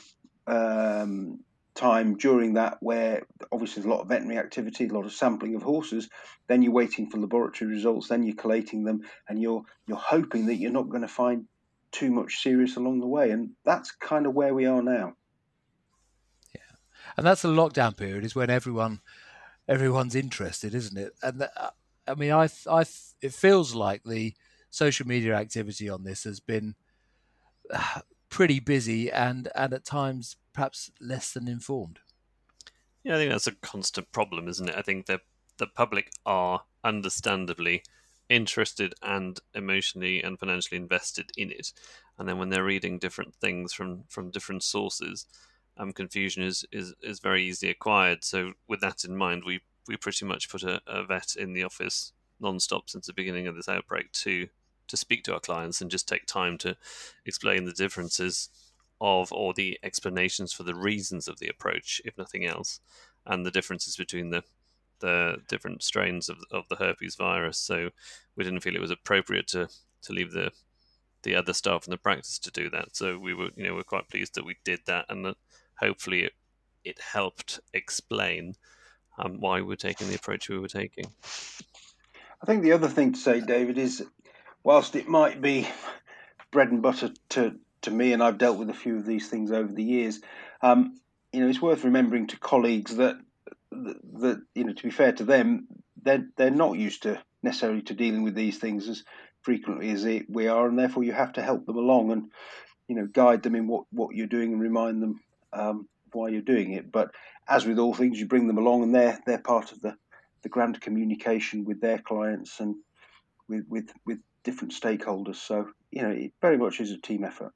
um, 0.47 1.41
time 1.75 2.17
during 2.17 2.55
that 2.55 2.79
where 2.81 3.23
obviously 3.53 3.83
there's 3.83 3.93
a 3.93 3.95
lot 3.95 4.03
of 4.03 4.09
veterinary 4.09 4.39
activity, 4.39 4.87
a 4.87 4.93
lot 4.93 5.05
of 5.05 5.13
sampling 5.13 5.55
of 5.55 5.63
horses. 5.63 6.09
Then 6.49 6.63
you're 6.63 6.73
waiting 6.73 7.09
for 7.09 7.19
laboratory 7.19 7.71
results, 7.71 8.09
then 8.09 8.23
you're 8.23 8.37
collating 8.37 8.85
them, 8.85 9.03
and 9.29 9.41
you're 9.41 9.63
you're 9.87 9.97
hoping 9.97 10.47
that 10.47 10.57
you're 10.57 10.73
not 10.73 10.89
going 10.89 11.03
to 11.03 11.09
find 11.09 11.47
too 11.93 12.11
much 12.11 12.43
serious 12.43 12.77
along 12.77 13.01
the 13.01 13.07
way. 13.07 13.31
And 13.31 13.51
that's 13.65 13.93
kind 13.93 14.27
of 14.27 14.35
where 14.35 14.55
we 14.55 14.67
are 14.67 14.83
now. 14.83 15.15
And 17.17 17.27
that's 17.27 17.43
the 17.43 17.49
lockdown 17.49 17.97
period 17.97 18.25
is 18.25 18.35
when 18.35 18.51
everyone 18.51 19.01
everyone's 19.69 20.15
interested, 20.15 20.75
isn't 20.75 20.97
it? 20.97 21.13
And 21.23 21.43
uh, 21.43 21.71
I 22.07 22.15
mean, 22.15 22.33
I, 22.33 22.49
I, 22.71 22.85
it 23.21 23.35
feels 23.35 23.75
like 23.75 24.05
the 24.05 24.35
social 24.71 25.07
media 25.07 25.35
activity 25.35 25.89
on 25.89 26.05
this 26.05 26.25
has 26.25 26.41
been 26.41 26.77
uh, 27.73 28.01
pretty 28.29 28.61
busy 28.61 29.11
and, 29.11 29.49
and 29.55 29.73
at 29.73 29.85
times 29.85 30.37
perhaps 30.53 30.91
less 31.01 31.33
than 31.33 31.49
informed. 31.49 31.99
Yeah, 33.03 33.15
I 33.15 33.19
think 33.19 33.31
that's 33.31 33.47
a 33.47 33.53
constant 33.53 34.11
problem, 34.13 34.49
isn't 34.49 34.69
it? 34.69 34.75
I 34.77 34.83
think 34.83 35.07
the 35.07 35.21
the 35.59 35.67
public 35.67 36.11
are 36.27 36.65
understandably 36.85 37.83
interested 38.29 38.95
and 39.01 39.39
emotionally 39.55 40.23
and 40.23 40.39
financially 40.39 40.77
invested 40.77 41.31
in 41.37 41.51
it, 41.51 41.73
and 42.19 42.29
then 42.29 42.39
when 42.39 42.49
they're 42.49 42.65
reading 42.65 42.99
different 42.99 43.35
things 43.37 43.73
from 43.73 44.05
from 44.09 44.31
different 44.31 44.65
sources, 44.65 45.27
um, 45.77 45.93
confusion 45.93 46.43
is, 46.43 46.65
is 46.73 46.95
is 47.03 47.21
very 47.21 47.43
easily 47.43 47.71
acquired. 47.71 48.25
So 48.25 48.53
with 48.69 48.81
that 48.81 49.05
in 49.05 49.17
mind, 49.17 49.45
we 49.45 49.61
we 49.89 49.97
pretty 49.97 50.25
much 50.25 50.51
put 50.51 50.63
a, 50.63 50.81
a 50.87 51.05
vet 51.05 51.37
in 51.39 51.53
the 51.53 51.65
office 51.65 52.13
non-stop 52.41 52.91
since 52.91 53.07
the 53.07 53.13
beginning 53.13 53.47
of 53.47 53.57
this 53.57 53.69
outbreak 53.69 54.13
to 54.13 54.49
to 54.89 54.97
speak 54.97 55.25
to 55.25 55.35
our 55.35 55.41
clients 55.41 55.81
and 55.81 55.91
just 55.91 56.09
take 56.09 56.27
time 56.27 56.57
to 56.59 56.77
explain 57.25 57.65
the 57.65 57.73
differences 57.73 58.49
of 59.01 59.33
or 59.33 59.53
the 59.53 59.79
explanations 59.83 60.53
for 60.53 60.63
the 60.63 60.75
reasons 60.75 61.29
of 61.29 61.39
the 61.39 61.49
approach, 61.49 62.01
if 62.05 62.17
nothing 62.17 62.47
else, 62.47 62.81
and 63.27 63.45
the 63.45 63.51
differences 63.51 63.97
between 63.97 64.31
the 64.31 64.43
the 65.01 65.37
different 65.49 65.83
strains 65.83 66.31
of, 66.31 66.39
of 66.51 66.65
the 66.71 66.77
herpes 66.77 67.17
virus. 67.17 67.59
So 67.59 67.91
we 68.35 68.45
didn't 68.45 68.61
feel 68.61 68.75
it 68.75 68.81
was 68.81 68.91
appropriate 68.91 69.47
to 69.49 69.69
to 70.03 70.13
leave 70.13 70.33
the 70.33 70.53
the 71.23 71.35
other 71.35 71.53
staff 71.53 71.87
in 71.87 71.91
the 71.91 71.97
practice 71.97 72.39
to 72.39 72.51
do 72.51 72.71
that. 72.71 72.95
So 72.95 73.19
we 73.19 73.35
were, 73.35 73.51
you 73.57 73.65
know, 73.65 73.75
we're 73.75 73.83
quite 73.83 74.09
pleased 74.09 74.37
that 74.37 74.45
we 74.45 74.57
did 74.65 74.81
that, 74.87 75.07
and 75.09 75.25
that 75.25 75.37
hopefully 75.81 76.23
it, 76.23 76.33
it 76.85 76.99
helped 77.01 77.61
explain 77.73 78.55
um, 79.19 79.41
why 79.41 79.61
we're 79.61 79.77
taking 79.77 80.09
the 80.09 80.15
approach 80.15 80.49
we 80.49 80.59
were 80.59 80.69
taking. 80.69 81.07
I 82.43 82.47
think 82.47 82.63
the 82.63 82.73
other 82.73 82.89
thing 82.89 83.13
to 83.13 83.19
say, 83.19 83.41
David, 83.41 83.79
is 83.79 84.05
whilst 84.63 84.97
it 84.97 85.09
might 85.09 85.41
be 85.41 85.69
bread 86.51 86.71
and 86.71 86.83
butter 86.83 87.11
to 87.31 87.57
to 87.83 87.91
me, 87.91 88.13
and 88.13 88.23
I've 88.23 88.39
dealt 88.39 88.59
with 88.59 88.71
a 88.71 88.75
few 88.75 88.97
of 88.97 89.07
these 89.07 89.29
things 89.29 89.53
over 89.53 89.73
the 89.73 89.83
years. 89.83 90.21
Um, 90.61 90.99
you 91.33 91.41
know, 91.41 91.49
it's 91.49 91.63
worth 91.63 91.85
remembering 91.85 92.27
to 92.29 92.39
colleagues 92.39 92.97
that, 92.97 93.17
that, 93.71 93.97
that 94.21 94.43
you 94.55 94.65
know, 94.65 94.73
to 94.73 94.83
be 94.83 94.91
fair 94.91 95.13
to 95.13 95.25
them, 95.25 95.69
they're 96.03 96.27
they're 96.37 96.51
not 96.51 96.79
used 96.79 97.03
to 97.03 97.21
necessarily 97.43 97.83
to 97.83 97.95
dealing 97.95 98.23
with 98.23 98.35
these 98.35 98.59
things 98.59 98.89
as 98.89 99.05
frequently 99.43 99.91
as 99.91 100.05
we 100.29 100.49
are, 100.49 100.67
and 100.67 100.79
therefore 100.79 101.05
you 101.05 101.13
have 101.13 101.35
to 101.35 101.43
help 101.43 101.67
them 101.67 101.77
along 101.77 102.11
and 102.11 102.31
you 102.89 102.97
know 102.97 103.07
guide 103.07 103.43
them 103.43 103.55
in 103.55 103.67
what 103.67 103.85
what 103.91 104.15
you're 104.15 104.27
doing 104.27 104.53
and 104.53 104.61
remind 104.61 105.03
them 105.03 105.21
um, 105.57 105.89
why 106.13 106.29
you're 106.29 106.43
doing 106.43 106.73
it. 106.73 106.91
But 106.93 107.13
as 107.49 107.67
with 107.67 107.79
all 107.79 107.95
things, 107.95 108.19
you 108.19 108.27
bring 108.27 108.47
them 108.47 108.59
along, 108.59 108.83
and 108.83 108.95
they're 108.95 109.19
they're 109.27 109.39
part 109.39 109.73
of 109.73 109.81
the 109.81 109.97
the 110.43 110.49
grand 110.49 110.81
communication 110.81 111.65
with 111.65 111.81
their 111.81 111.99
clients 111.99 112.61
and 112.61 112.77
with 113.49 113.65
with 113.69 113.93
with 114.05 114.19
different 114.45 114.73
stakeholders. 114.73 115.37
So 115.37 115.69
you 115.91 116.03
know, 116.03 116.11
it 116.11 116.33
very 116.41 116.59
much 116.59 116.81
is 116.81 116.91
a 116.91 116.99
team 116.99 117.25
effort. 117.25 117.53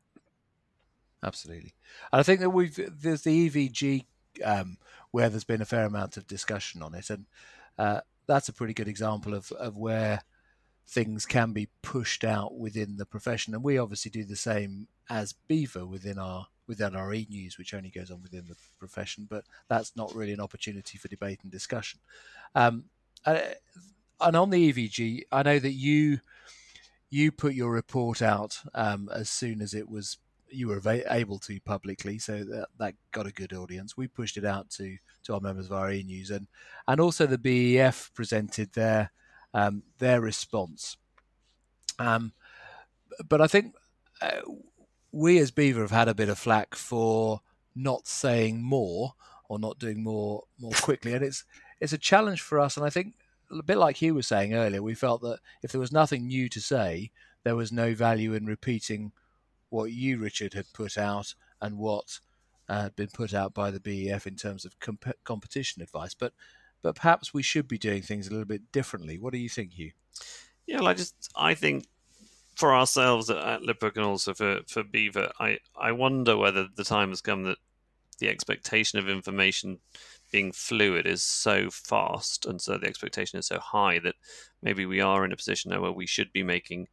Absolutely, 1.22 1.74
and 2.12 2.20
I 2.20 2.22
think 2.22 2.40
that 2.40 2.50
we've 2.50 2.78
there's 3.00 3.22
the 3.22 3.50
EVG 3.50 4.04
um, 4.44 4.78
where 5.10 5.28
there's 5.28 5.44
been 5.44 5.60
a 5.60 5.66
fair 5.66 5.84
amount 5.84 6.16
of 6.16 6.26
discussion 6.26 6.82
on 6.82 6.94
it, 6.94 7.10
and 7.10 7.26
uh, 7.78 8.00
that's 8.26 8.48
a 8.48 8.52
pretty 8.52 8.74
good 8.74 8.88
example 8.88 9.34
of 9.34 9.52
of 9.52 9.76
where 9.76 10.22
things 10.86 11.24
can 11.24 11.52
be 11.52 11.68
pushed 11.82 12.24
out 12.24 12.56
within 12.56 12.96
the 12.96 13.06
profession, 13.06 13.54
and 13.54 13.62
we 13.62 13.78
obviously 13.78 14.10
do 14.10 14.24
the 14.24 14.36
same 14.36 14.88
as 15.08 15.34
BEVA 15.48 15.86
within 15.86 16.18
our 16.18 16.46
within 16.70 16.94
our 16.94 17.12
e-news, 17.12 17.58
which 17.58 17.74
only 17.74 17.90
goes 17.90 18.12
on 18.12 18.22
within 18.22 18.46
the 18.46 18.54
profession, 18.78 19.26
but 19.28 19.44
that's 19.68 19.96
not 19.96 20.14
really 20.14 20.32
an 20.32 20.40
opportunity 20.40 20.96
for 20.96 21.08
debate 21.08 21.40
and 21.42 21.50
discussion. 21.50 21.98
Um, 22.54 22.84
and 23.26 24.36
on 24.36 24.50
the 24.50 24.72
EVG, 24.72 25.22
I 25.32 25.42
know 25.42 25.58
that 25.58 25.72
you 25.72 26.20
you 27.10 27.32
put 27.32 27.54
your 27.54 27.72
report 27.72 28.22
out 28.22 28.56
um, 28.72 29.10
as 29.12 29.28
soon 29.28 29.60
as 29.60 29.74
it 29.74 29.90
was 29.90 30.18
you 30.48 30.68
were 30.68 30.80
able 31.08 31.40
to 31.40 31.60
publicly, 31.60 32.18
so 32.18 32.44
that, 32.44 32.68
that 32.78 32.94
got 33.10 33.26
a 33.26 33.32
good 33.32 33.52
audience. 33.52 33.96
We 33.96 34.06
pushed 34.06 34.36
it 34.36 34.44
out 34.44 34.70
to 34.70 34.96
to 35.24 35.34
our 35.34 35.40
members 35.40 35.66
of 35.66 35.72
our 35.72 35.90
e-news, 35.90 36.30
and 36.30 36.46
and 36.86 37.00
also 37.00 37.26
the 37.26 37.36
BEF 37.36 38.12
presented 38.14 38.72
their 38.74 39.10
um, 39.54 39.82
their 39.98 40.20
response. 40.20 40.96
Um, 41.98 42.32
but 43.28 43.40
I 43.40 43.48
think 43.48 43.74
uh, 44.22 44.42
we 45.12 45.38
as 45.38 45.50
BEVA 45.50 45.80
have 45.80 45.90
had 45.90 46.08
a 46.08 46.14
bit 46.14 46.28
of 46.28 46.38
flack 46.38 46.74
for 46.74 47.40
not 47.74 48.06
saying 48.06 48.62
more 48.62 49.14
or 49.48 49.58
not 49.58 49.78
doing 49.78 50.02
more 50.02 50.44
more 50.58 50.72
quickly, 50.72 51.12
and 51.12 51.24
it's 51.24 51.44
it's 51.80 51.92
a 51.92 51.98
challenge 51.98 52.40
for 52.40 52.60
us. 52.60 52.76
And 52.76 52.86
I 52.86 52.90
think 52.90 53.14
a 53.50 53.62
bit 53.62 53.78
like 53.78 53.96
Hugh 53.96 54.14
was 54.14 54.26
saying 54.26 54.54
earlier, 54.54 54.82
we 54.82 54.94
felt 54.94 55.22
that 55.22 55.40
if 55.62 55.72
there 55.72 55.80
was 55.80 55.92
nothing 55.92 56.26
new 56.26 56.48
to 56.48 56.60
say, 56.60 57.10
there 57.42 57.56
was 57.56 57.72
no 57.72 57.94
value 57.94 58.34
in 58.34 58.46
repeating 58.46 59.12
what 59.70 59.92
you, 59.92 60.18
Richard, 60.18 60.54
had 60.54 60.72
put 60.72 60.96
out 60.96 61.34
and 61.60 61.78
what 61.78 62.20
uh, 62.68 62.82
had 62.82 62.96
been 62.96 63.08
put 63.12 63.34
out 63.34 63.54
by 63.54 63.70
the 63.70 63.80
BEF 63.80 64.26
in 64.26 64.36
terms 64.36 64.64
of 64.64 64.78
comp- 64.78 65.24
competition 65.24 65.82
advice. 65.82 66.14
But 66.14 66.32
but 66.82 66.94
perhaps 66.94 67.34
we 67.34 67.42
should 67.42 67.68
be 67.68 67.78
doing 67.78 68.02
things 68.02 68.26
a 68.26 68.30
little 68.30 68.46
bit 68.46 68.72
differently. 68.72 69.18
What 69.18 69.32
do 69.32 69.38
you 69.38 69.48
think, 69.48 69.74
Hugh? 69.74 69.92
Yeah, 70.66 70.78
well, 70.78 70.88
I 70.88 70.94
just 70.94 71.14
I 71.34 71.54
think 71.54 71.86
for 72.60 72.74
ourselves 72.74 73.30
at 73.30 73.62
Liphook 73.62 73.96
and 73.96 74.04
also 74.04 74.34
for 74.34 74.60
for 74.68 74.84
BEVA, 74.84 75.32
I 75.40 75.58
I 75.74 75.92
wonder 75.92 76.36
whether 76.36 76.68
the 76.74 76.84
time 76.84 77.08
has 77.08 77.22
come 77.22 77.44
that 77.44 77.58
the 78.18 78.28
expectation 78.28 78.98
of 78.98 79.08
information 79.08 79.78
being 80.30 80.52
fluid 80.52 81.06
is 81.06 81.22
so 81.22 81.70
fast 81.70 82.44
and 82.44 82.60
so 82.60 82.76
the 82.76 82.86
expectation 82.86 83.38
is 83.38 83.46
so 83.46 83.58
high 83.58 83.98
that 84.00 84.14
maybe 84.62 84.84
we 84.84 85.00
are 85.00 85.24
in 85.24 85.32
a 85.32 85.36
position 85.36 85.70
now 85.70 85.80
where 85.80 85.90
we 85.90 86.06
should 86.06 86.30
be 86.32 86.42
making 86.42 86.86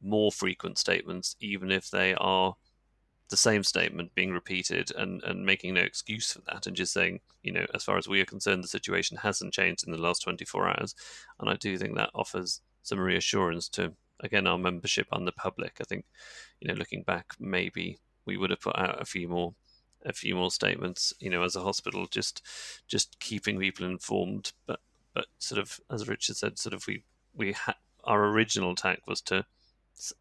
more 0.00 0.30
frequent 0.30 0.78
statements 0.78 1.36
even 1.40 1.70
if 1.72 1.90
they 1.90 2.14
are 2.14 2.54
the 3.30 3.36
same 3.36 3.62
statement 3.62 4.14
being 4.14 4.32
repeated 4.32 4.92
and, 4.96 5.22
and 5.24 5.44
making 5.44 5.74
no 5.74 5.80
excuse 5.80 6.32
for 6.32 6.40
that 6.46 6.66
and 6.66 6.76
just 6.76 6.92
saying, 6.92 7.20
you 7.42 7.52
know, 7.52 7.64
as 7.74 7.84
far 7.84 7.96
as 7.96 8.08
we 8.08 8.20
are 8.20 8.24
concerned, 8.24 8.62
the 8.62 8.68
situation 8.68 9.16
hasn't 9.16 9.54
changed 9.54 9.86
in 9.86 9.92
the 9.92 10.00
last 10.00 10.22
24 10.22 10.68
hours. 10.68 10.94
And 11.38 11.48
I 11.48 11.54
do 11.54 11.78
think 11.78 11.96
that 11.96 12.10
offers 12.14 12.60
some 12.82 12.98
reassurance 12.98 13.68
to, 13.70 13.92
again, 14.20 14.46
our 14.46 14.58
membership 14.58 15.06
and 15.12 15.26
the 15.26 15.32
public. 15.32 15.76
I 15.80 15.84
think, 15.84 16.04
you 16.60 16.68
know, 16.68 16.74
looking 16.74 17.02
back, 17.02 17.32
maybe 17.38 17.98
we 18.24 18.36
would 18.36 18.50
have 18.50 18.60
put 18.60 18.78
out 18.78 19.00
a 19.00 19.04
few 19.04 19.28
more 19.28 19.54
a 20.06 20.14
few 20.14 20.34
more 20.34 20.50
statements 20.50 21.12
you 21.20 21.28
know 21.28 21.42
as 21.42 21.54
a 21.54 21.60
hospital 21.60 22.06
just 22.06 22.40
just 22.88 23.20
keeping 23.20 23.58
people 23.58 23.84
informed 23.84 24.50
but 24.66 24.80
but 25.12 25.26
sort 25.38 25.60
of 25.60 25.78
as 25.90 26.08
richard 26.08 26.34
said 26.34 26.58
sort 26.58 26.72
of 26.72 26.86
we 26.86 27.04
we 27.34 27.52
had 27.52 27.74
our 28.04 28.26
original 28.26 28.74
tack 28.74 29.00
was 29.06 29.20
to 29.20 29.44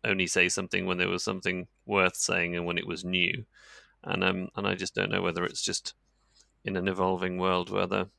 only 0.04 0.28
say 0.28 0.50
something 0.50 0.86
when 0.86 0.98
there 0.98 1.10
was 1.10 1.24
something 1.24 1.68
worth 1.86 2.16
saying 2.16 2.56
and 2.56 2.66
when 2.66 2.78
it 2.78 2.88
was 2.88 3.06
new. 3.06 3.46
And 4.04 4.24
um, 4.24 4.50
and 4.56 4.68
I 4.68 4.76
just 4.76 4.96
don't 4.96 5.12
know 5.12 5.22
whether 5.22 5.44
it's 5.44 5.62
just 5.62 5.94
in 6.64 6.76
an 6.76 6.88
evolving 6.88 7.38
world 7.38 7.70
whether 7.70 8.10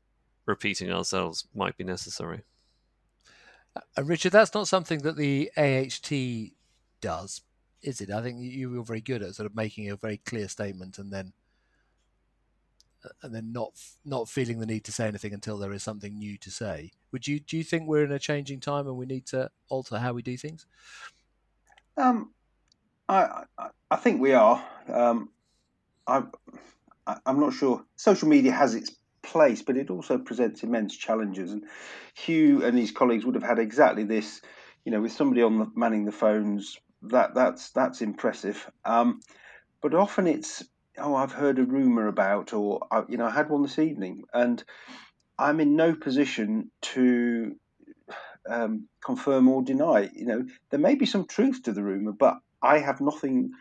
repeating 0.46 0.90
ourselves 0.90 1.46
might 1.54 1.76
be 1.76 1.84
necessary. 1.84 2.42
Uh, 3.76 4.04
Richard, 4.04 4.32
that's 4.32 4.54
not 4.54 4.68
something 4.68 5.00
that 5.00 5.16
the 5.16 5.50
AHT 5.56 6.52
does, 7.00 7.42
is 7.82 8.00
it? 8.00 8.10
I 8.10 8.22
think 8.22 8.40
you 8.40 8.70
were 8.70 8.82
very 8.82 9.00
good 9.00 9.22
at 9.22 9.34
sort 9.34 9.46
of 9.46 9.54
making 9.54 9.90
a 9.90 9.96
very 9.96 10.18
clear 10.18 10.48
statement 10.48 10.98
and 10.98 11.12
then 11.12 11.32
uh, 13.04 13.08
and 13.22 13.34
then 13.34 13.52
not 13.52 13.72
not 14.04 14.28
feeling 14.28 14.58
the 14.58 14.66
need 14.66 14.84
to 14.84 14.92
say 14.92 15.06
anything 15.06 15.32
until 15.32 15.56
there 15.56 15.72
is 15.72 15.82
something 15.82 16.18
new 16.18 16.36
to 16.38 16.50
say. 16.50 16.92
Would 17.12 17.26
you 17.26 17.40
do 17.40 17.56
you 17.56 17.64
think 17.64 17.86
we're 17.86 18.04
in 18.04 18.12
a 18.12 18.18
changing 18.18 18.60
time 18.60 18.86
and 18.86 18.96
we 18.96 19.06
need 19.06 19.26
to 19.26 19.50
alter 19.68 19.98
how 19.98 20.12
we 20.12 20.22
do 20.22 20.36
things? 20.36 20.66
Um, 21.96 22.32
I, 23.08 23.44
I 23.90 23.96
think 23.96 24.20
we 24.20 24.32
are. 24.32 24.64
Um, 24.88 25.30
I, 26.06 26.22
I'm 27.26 27.40
not 27.40 27.52
sure. 27.52 27.84
Social 27.96 28.28
media 28.28 28.52
has 28.52 28.74
its 28.74 28.90
place, 29.30 29.62
but 29.62 29.76
it 29.76 29.90
also 29.90 30.18
presents 30.18 30.62
immense 30.62 30.96
challenges. 30.96 31.52
And 31.52 31.64
Hugh 32.14 32.64
and 32.64 32.78
his 32.78 32.90
colleagues 32.90 33.24
would 33.24 33.34
have 33.34 33.44
had 33.44 33.58
exactly 33.58 34.04
this. 34.04 34.40
You 34.84 34.92
know, 34.92 35.00
with 35.00 35.12
somebody 35.12 35.42
on 35.42 35.58
the 35.58 35.70
manning 35.74 36.04
the 36.04 36.12
phones, 36.12 36.78
that 37.02 37.34
that's 37.34 37.70
that's 37.70 38.00
impressive. 38.00 38.70
Um, 38.84 39.20
but 39.82 39.94
often 39.94 40.26
it's 40.26 40.64
oh, 40.98 41.14
I've 41.14 41.32
heard 41.32 41.58
a 41.58 41.64
rumor 41.64 42.08
about, 42.08 42.52
or 42.52 42.80
you 43.08 43.16
know, 43.16 43.26
I 43.26 43.30
had 43.30 43.48
one 43.48 43.62
this 43.62 43.78
evening, 43.78 44.24
and 44.32 44.62
I'm 45.38 45.60
in 45.60 45.76
no 45.76 45.94
position 45.94 46.70
to 46.82 47.54
um, 48.48 48.88
confirm 49.04 49.48
or 49.48 49.62
deny. 49.62 50.10
You 50.12 50.26
know, 50.26 50.46
there 50.70 50.80
may 50.80 50.94
be 50.94 51.06
some 51.06 51.26
truth 51.26 51.62
to 51.64 51.72
the 51.72 51.82
rumor, 51.82 52.12
but 52.12 52.38
I 52.62 52.78
have 52.78 53.00
nothing, 53.00 53.52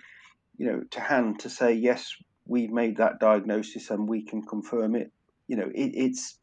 you 0.57 0.65
know, 0.65 0.83
to 0.91 0.99
hand 0.99 1.39
to 1.41 1.49
say 1.49 1.73
yes, 1.73 2.13
we've 2.45 2.71
made 2.71 2.97
that 2.97 3.19
diagnosis 3.19 3.91
and 3.91 4.09
we 4.09 4.23
can 4.23 4.41
confirm 4.41 4.95
it. 4.95 5.11
You 5.49 5.57
know, 5.57 5.69
it, 5.73 5.91
it's 6.05 6.37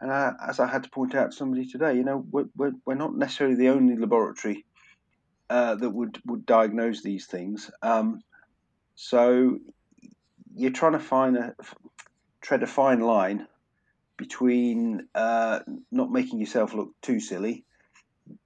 and 0.00 0.12
I, 0.12 0.34
as 0.46 0.60
I 0.60 0.66
had 0.66 0.82
to 0.82 0.90
point 0.90 1.14
out 1.14 1.30
to 1.30 1.36
somebody 1.36 1.66
today, 1.66 1.94
you 1.94 2.04
know, 2.04 2.24
we're, 2.30 2.48
we're, 2.54 2.74
we're 2.84 2.94
not 2.94 3.16
necessarily 3.16 3.56
the 3.56 3.70
only 3.70 3.96
laboratory 3.96 4.66
uh, 5.48 5.74
that 5.76 5.90
would 5.90 6.20
would 6.26 6.44
diagnose 6.44 7.02
these 7.02 7.26
things. 7.26 7.70
Um, 7.82 8.22
so 8.94 9.58
you're 10.54 10.70
trying 10.70 10.92
to 10.92 10.98
find 10.98 11.36
a 11.36 11.54
tread 12.42 12.62
a 12.62 12.66
fine 12.66 13.00
line 13.00 13.46
between 14.16 15.08
uh, 15.14 15.60
not 15.90 16.10
making 16.10 16.40
yourself 16.40 16.74
look 16.74 16.90
too 17.02 17.20
silly, 17.20 17.64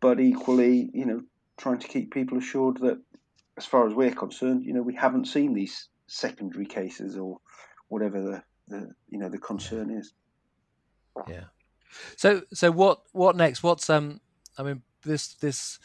but 0.01 0.21
equally, 0.21 0.91
you 0.93 1.07
know, 1.07 1.23
trying 1.57 1.79
to 1.79 1.89
keep 1.89 2.13
people 2.13 2.39
assured 2.39 2.79
that, 2.79 2.99
as 3.57 3.67
far 3.67 3.87
as 3.87 3.95
we're 3.95 4.15
concerned, 4.15 4.65
you 4.65 4.73
know, 4.73 4.83
we 4.83 4.95
haven't 4.95 5.27
seen 5.27 5.53
these 5.53 5.89
secondary 6.07 6.67
cases 6.67 7.17
or 7.17 7.39
whatever 7.89 8.21
the, 8.21 8.43
the 8.71 8.95
you 9.09 9.19
know 9.19 9.29
the 9.29 9.39
concern 9.39 9.91
is. 9.91 10.13
Yeah. 11.29 11.45
So 12.17 12.43
so 12.53 12.71
what 12.71 13.03
what 13.13 13.37
next? 13.37 13.63
What's 13.63 13.91
um? 13.91 14.21
I 14.57 14.63
mean 14.63 14.83
this 15.03 15.35
this 15.35 15.79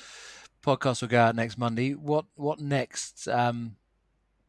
podcast 0.63 1.01
will 1.01 1.10
go 1.10 1.20
out 1.20 1.36
next 1.36 1.58
Monday. 1.58 1.94
What 1.94 2.25
what 2.36 2.60
next? 2.60 3.27
Um, 3.27 3.77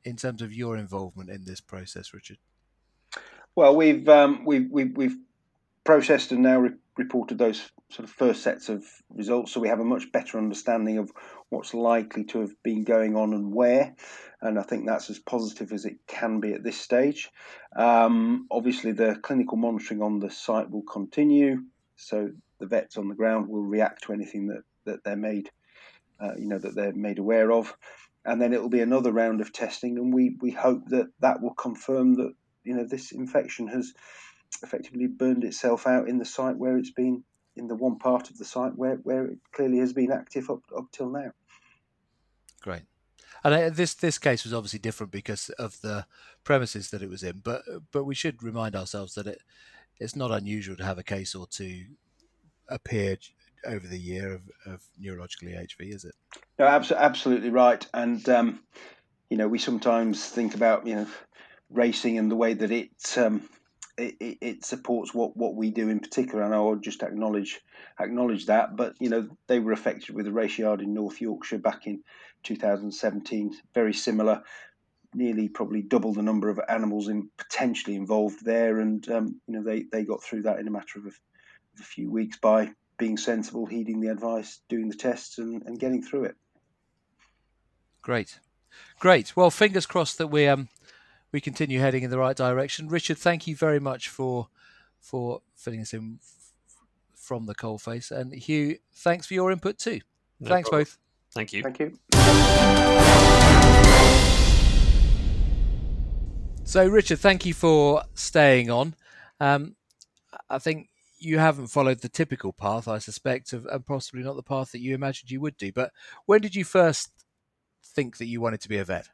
in 0.06 0.16
terms 0.16 0.40
of 0.40 0.54
your 0.54 0.76
involvement 0.76 1.28
in 1.28 1.44
this 1.44 1.60
process, 1.60 2.14
Richard. 2.14 2.38
Well, 3.56 3.74
we've 3.74 4.08
um, 4.08 4.44
we've, 4.46 4.70
we've 4.70 4.96
we've 4.96 5.16
processed 5.84 6.30
and 6.32 6.42
now 6.42 6.60
re- 6.60 6.70
reported 6.96 7.38
those 7.38 7.70
sort 7.90 8.08
of 8.08 8.14
first 8.14 8.42
sets 8.42 8.68
of 8.68 8.84
results, 9.10 9.52
so 9.52 9.60
we 9.60 9.68
have 9.68 9.80
a 9.80 9.84
much 9.84 10.10
better 10.12 10.38
understanding 10.38 10.98
of 10.98 11.10
what's 11.48 11.74
likely 11.74 12.24
to 12.24 12.40
have 12.40 12.62
been 12.62 12.84
going 12.84 13.16
on 13.16 13.34
and 13.34 13.52
where. 13.52 13.94
And 14.40 14.58
I 14.58 14.62
think 14.62 14.86
that's 14.86 15.10
as 15.10 15.18
positive 15.18 15.72
as 15.72 15.84
it 15.84 15.96
can 16.06 16.40
be 16.40 16.52
at 16.52 16.62
this 16.62 16.78
stage. 16.78 17.30
Um, 17.74 18.46
obviously, 18.50 18.92
the 18.92 19.18
clinical 19.22 19.56
monitoring 19.56 20.02
on 20.02 20.18
the 20.18 20.30
site 20.30 20.70
will 20.70 20.82
continue. 20.82 21.62
so 21.96 22.30
the 22.58 22.66
vets 22.66 22.96
on 22.96 23.08
the 23.08 23.14
ground 23.14 23.48
will 23.48 23.62
react 23.62 24.04
to 24.04 24.12
anything 24.12 24.48
that, 24.48 24.62
that 24.84 25.04
they're 25.04 25.16
made, 25.16 25.50
uh, 26.20 26.32
you 26.38 26.48
know, 26.48 26.58
that 26.58 26.74
they're 26.74 26.92
made 26.92 27.18
aware 27.18 27.52
of. 27.52 27.76
And 28.24 28.40
then 28.40 28.52
it 28.52 28.60
will 28.60 28.70
be 28.70 28.80
another 28.80 29.12
round 29.12 29.40
of 29.40 29.52
testing, 29.52 29.98
and 29.98 30.12
we, 30.12 30.36
we 30.40 30.50
hope 30.50 30.88
that 30.88 31.08
that 31.20 31.40
will 31.40 31.54
confirm 31.54 32.14
that 32.14 32.34
you 32.64 32.74
know 32.74 32.84
this 32.84 33.12
infection 33.12 33.68
has 33.68 33.94
effectively 34.62 35.06
burned 35.06 35.44
itself 35.44 35.86
out 35.86 36.08
in 36.08 36.18
the 36.18 36.24
site 36.24 36.56
where 36.56 36.76
it's 36.76 36.90
been 36.90 37.22
in 37.56 37.68
the 37.68 37.74
one 37.74 37.98
part 37.98 38.30
of 38.30 38.38
the 38.38 38.44
site 38.44 38.76
where, 38.76 38.96
where 38.96 39.26
it 39.26 39.38
clearly 39.52 39.78
has 39.78 39.92
been 39.92 40.12
active 40.12 40.50
up, 40.50 40.60
up 40.76 40.86
till 40.92 41.10
now. 41.10 41.32
Great. 42.62 42.82
And 43.44 43.54
uh, 43.54 43.70
this 43.70 43.94
this 43.94 44.18
case 44.18 44.44
was 44.44 44.52
obviously 44.52 44.78
different 44.78 45.12
because 45.12 45.50
of 45.50 45.80
the 45.80 46.06
premises 46.44 46.90
that 46.90 47.02
it 47.02 47.10
was 47.10 47.22
in, 47.22 47.40
but 47.44 47.62
but 47.92 48.04
we 48.04 48.14
should 48.14 48.42
remind 48.42 48.74
ourselves 48.74 49.14
that 49.14 49.26
it 49.26 49.42
it's 49.98 50.16
not 50.16 50.30
unusual 50.30 50.76
to 50.76 50.84
have 50.84 50.98
a 50.98 51.02
case 51.02 51.34
or 51.34 51.46
two 51.46 51.84
appear 52.68 53.16
over 53.66 53.86
the 53.86 53.98
year 53.98 54.34
of, 54.34 54.42
of 54.66 54.82
neurological 54.98 55.48
EHV, 55.48 55.94
is 55.94 56.04
it? 56.04 56.14
No, 56.58 56.66
abs- 56.66 56.92
absolutely 56.92 57.50
right. 57.50 57.84
And 57.94 58.28
um, 58.28 58.60
you 59.30 59.36
know, 59.36 59.48
we 59.48 59.58
sometimes 59.58 60.24
think 60.26 60.54
about 60.54 60.86
you 60.86 60.96
know 60.96 61.06
racing 61.70 62.18
and 62.18 62.30
the 62.30 62.36
way 62.36 62.54
that 62.54 62.70
it 62.70 63.16
um, 63.16 63.48
it, 63.98 64.38
it, 64.40 64.64
supports 64.64 65.14
what, 65.14 65.36
what 65.36 65.54
we 65.54 65.70
do 65.70 65.88
in 65.88 66.00
particular, 66.00 66.44
and 66.44 66.54
I 66.54 66.60
will 66.60 66.76
just 66.76 67.02
acknowledge 67.02 67.60
acknowledge 67.98 68.46
that. 68.46 68.76
But 68.76 68.94
you 69.00 69.08
know, 69.08 69.28
they 69.46 69.58
were 69.58 69.72
affected 69.72 70.14
with 70.14 70.26
a 70.26 70.32
race 70.32 70.58
yard 70.58 70.80
in 70.80 70.94
North 70.94 71.20
Yorkshire 71.20 71.58
back 71.58 71.86
in 71.86 72.02
2017, 72.46 73.54
very 73.74 73.92
similar, 73.92 74.42
nearly 75.14 75.48
probably 75.48 75.82
double 75.82 76.12
the 76.12 76.22
number 76.22 76.48
of 76.48 76.60
animals 76.68 77.08
in, 77.08 77.28
potentially 77.36 77.96
involved 77.96 78.44
there, 78.44 78.80
and 78.80 79.08
um, 79.10 79.40
you 79.46 79.54
know 79.54 79.62
they, 79.62 79.84
they 79.92 80.04
got 80.04 80.22
through 80.22 80.42
that 80.42 80.58
in 80.58 80.68
a 80.68 80.70
matter 80.70 80.98
of 80.98 81.06
a, 81.06 81.08
of 81.08 81.80
a, 81.80 81.82
few 81.82 82.10
weeks 82.10 82.38
by 82.38 82.70
being 82.98 83.16
sensible, 83.16 83.66
heeding 83.66 84.00
the 84.00 84.08
advice, 84.08 84.60
doing 84.68 84.88
the 84.88 84.96
tests, 84.96 85.38
and, 85.38 85.62
and 85.66 85.78
getting 85.78 86.02
through 86.02 86.24
it. 86.24 86.36
Great, 88.02 88.38
great. 89.00 89.36
Well, 89.36 89.50
fingers 89.50 89.86
crossed 89.86 90.18
that 90.18 90.28
we 90.28 90.46
um 90.46 90.68
we 91.32 91.40
continue 91.40 91.80
heading 91.80 92.02
in 92.02 92.10
the 92.10 92.18
right 92.18 92.36
direction. 92.36 92.88
Richard, 92.88 93.18
thank 93.18 93.46
you 93.46 93.56
very 93.56 93.80
much 93.80 94.08
for 94.08 94.48
for 95.00 95.42
filling 95.54 95.80
us 95.80 95.92
in 95.92 96.20
from 97.14 97.46
the 97.46 97.54
coalface, 97.54 98.10
and 98.10 98.32
Hugh, 98.32 98.78
thanks 98.94 99.26
for 99.26 99.34
your 99.34 99.50
input 99.50 99.78
too. 99.78 100.00
No 100.38 100.48
thanks 100.48 100.68
problem. 100.68 100.84
both. 100.84 100.98
Thank 101.32 101.52
you. 101.52 101.62
Thank 101.62 101.80
you. 101.80 101.98
So, 106.76 106.86
Richard, 106.86 107.20
thank 107.20 107.46
you 107.46 107.54
for 107.54 108.02
staying 108.12 108.70
on. 108.70 108.94
Um, 109.40 109.76
I 110.50 110.58
think 110.58 110.90
you 111.18 111.38
haven't 111.38 111.68
followed 111.68 112.00
the 112.00 112.08
typical 112.10 112.52
path, 112.52 112.86
I 112.86 112.98
suspect, 112.98 113.54
of, 113.54 113.64
and 113.64 113.86
possibly 113.86 114.22
not 114.22 114.36
the 114.36 114.42
path 114.42 114.72
that 114.72 114.80
you 114.80 114.94
imagined 114.94 115.30
you 115.30 115.40
would 115.40 115.56
do. 115.56 115.72
But 115.72 115.90
when 116.26 116.42
did 116.42 116.54
you 116.54 116.64
first 116.64 117.10
think 117.82 118.18
that 118.18 118.26
you 118.26 118.40
wanted 118.40 118.60
to 118.60 118.68
be 118.68 118.76
a 118.76 118.84
vet? 118.84 119.08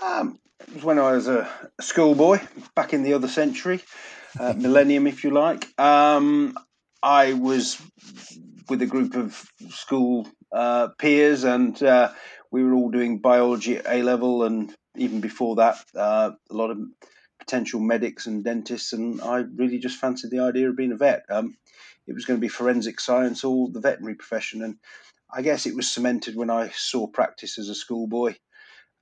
Um, 0.00 0.38
it 0.60 0.74
was 0.74 0.84
when 0.84 0.98
I 1.00 1.12
was 1.12 1.26
a 1.26 1.50
schoolboy 1.80 2.38
back 2.76 2.94
in 2.94 3.02
the 3.02 3.14
other 3.14 3.26
century, 3.26 3.82
uh, 4.38 4.52
millennium, 4.56 5.06
if 5.06 5.24
you 5.24 5.30
like. 5.30 5.68
Um, 5.80 6.56
I 7.02 7.32
was 7.32 7.80
with 8.68 8.82
a 8.82 8.86
group 8.86 9.16
of 9.16 9.44
school 9.70 10.28
uh, 10.52 10.88
peers, 10.98 11.44
and 11.44 11.80
uh, 11.82 12.12
we 12.50 12.64
were 12.64 12.74
all 12.74 12.90
doing 12.90 13.18
biology 13.18 13.76
at 13.76 13.86
A 13.86 14.02
level, 14.02 14.44
and 14.44 14.74
even 14.96 15.20
before 15.20 15.56
that, 15.56 15.76
uh, 15.96 16.32
a 16.50 16.54
lot 16.54 16.70
of 16.70 16.78
potential 17.38 17.80
medics 17.80 18.26
and 18.26 18.44
dentists. 18.44 18.92
And 18.92 19.20
I 19.20 19.44
really 19.56 19.78
just 19.78 19.98
fancied 19.98 20.30
the 20.30 20.40
idea 20.40 20.68
of 20.68 20.76
being 20.76 20.92
a 20.92 20.96
vet. 20.96 21.22
Um, 21.30 21.56
it 22.06 22.14
was 22.14 22.24
going 22.24 22.38
to 22.38 22.40
be 22.40 22.48
forensic 22.48 23.00
science, 23.00 23.44
all 23.44 23.70
the 23.70 23.80
veterinary 23.80 24.16
profession, 24.16 24.62
and 24.62 24.76
I 25.32 25.42
guess 25.42 25.66
it 25.66 25.76
was 25.76 25.88
cemented 25.90 26.34
when 26.34 26.50
I 26.50 26.70
saw 26.70 27.06
practice 27.06 27.58
as 27.58 27.68
a 27.68 27.74
schoolboy 27.74 28.34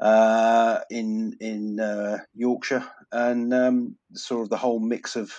uh, 0.01 0.81
in 0.90 1.37
in 1.40 1.81
uh, 1.81 2.18
Yorkshire, 2.35 2.85
and 3.11 3.55
um, 3.55 3.96
sort 4.12 4.42
of 4.42 4.51
the 4.51 4.59
whole 4.59 4.79
mix 4.81 5.16
of 5.16 5.33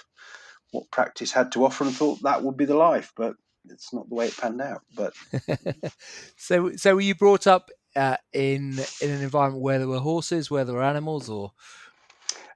what 0.71 0.91
practice 0.91 1.31
had 1.31 1.51
to 1.51 1.65
offer, 1.65 1.83
and 1.83 1.93
thought 1.93 2.23
that 2.23 2.43
would 2.43 2.57
be 2.57 2.65
the 2.65 2.75
life, 2.75 3.11
but 3.15 3.35
it's 3.69 3.93
not 3.93 4.09
the 4.09 4.15
way 4.15 4.27
it 4.27 4.37
panned 4.37 4.61
out. 4.61 4.81
But 4.95 5.13
so, 6.37 6.75
so 6.75 6.95
were 6.95 7.01
you 7.01 7.15
brought 7.15 7.47
up 7.47 7.69
uh, 7.95 8.17
in 8.33 8.79
in 9.01 9.11
an 9.11 9.21
environment 9.21 9.63
where 9.63 9.79
there 9.79 9.87
were 9.87 9.99
horses, 9.99 10.49
where 10.49 10.65
there 10.65 10.75
were 10.75 10.83
animals, 10.83 11.29
or? 11.29 11.53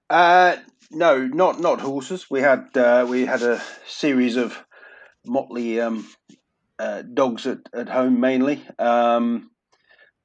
Uh, 0.09 0.57
no, 0.91 1.25
not 1.25 1.59
not 1.59 1.81
horses. 1.81 2.29
We 2.29 2.41
had 2.41 2.75
uh, 2.75 3.05
we 3.09 3.25
had 3.25 3.41
a 3.41 3.61
series 3.87 4.35
of 4.35 4.57
motley 5.25 5.79
um, 5.79 6.07
uh, 6.79 7.01
dogs 7.01 7.47
at, 7.47 7.59
at 7.73 7.89
home 7.89 8.19
mainly. 8.19 8.63
Um, 8.77 9.49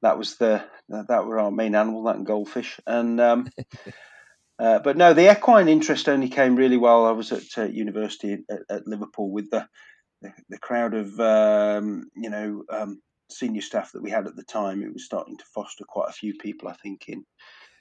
that 0.01 0.17
was 0.17 0.37
the 0.37 0.63
that 0.89 1.25
were 1.25 1.39
our 1.39 1.51
main 1.51 1.75
animal, 1.75 2.03
that 2.03 2.15
and 2.15 2.25
goldfish. 2.25 2.79
And 2.85 3.19
um, 3.19 3.49
uh, 4.59 4.79
but 4.79 4.97
no, 4.97 5.13
the 5.13 5.31
equine 5.31 5.67
interest 5.67 6.09
only 6.09 6.29
came 6.29 6.55
really 6.55 6.77
while 6.77 7.05
I 7.05 7.11
was 7.11 7.31
at 7.31 7.57
uh, 7.57 7.65
university 7.65 8.43
at, 8.49 8.59
at, 8.69 8.87
Liverpool 8.87 9.31
with 9.31 9.49
the 9.49 9.67
the, 10.21 10.31
the 10.49 10.57
crowd 10.57 10.93
of 10.93 11.19
um, 11.19 12.09
you 12.15 12.29
know 12.29 12.63
um, 12.69 13.01
senior 13.29 13.61
staff 13.61 13.91
that 13.93 14.03
we 14.03 14.11
had 14.11 14.27
at 14.27 14.35
the 14.35 14.43
time. 14.43 14.83
It 14.83 14.93
was 14.93 15.05
starting 15.05 15.37
to 15.37 15.45
foster 15.53 15.85
quite 15.87 16.09
a 16.09 16.13
few 16.13 16.35
people, 16.35 16.67
I 16.67 16.73
think, 16.73 17.05
in 17.07 17.23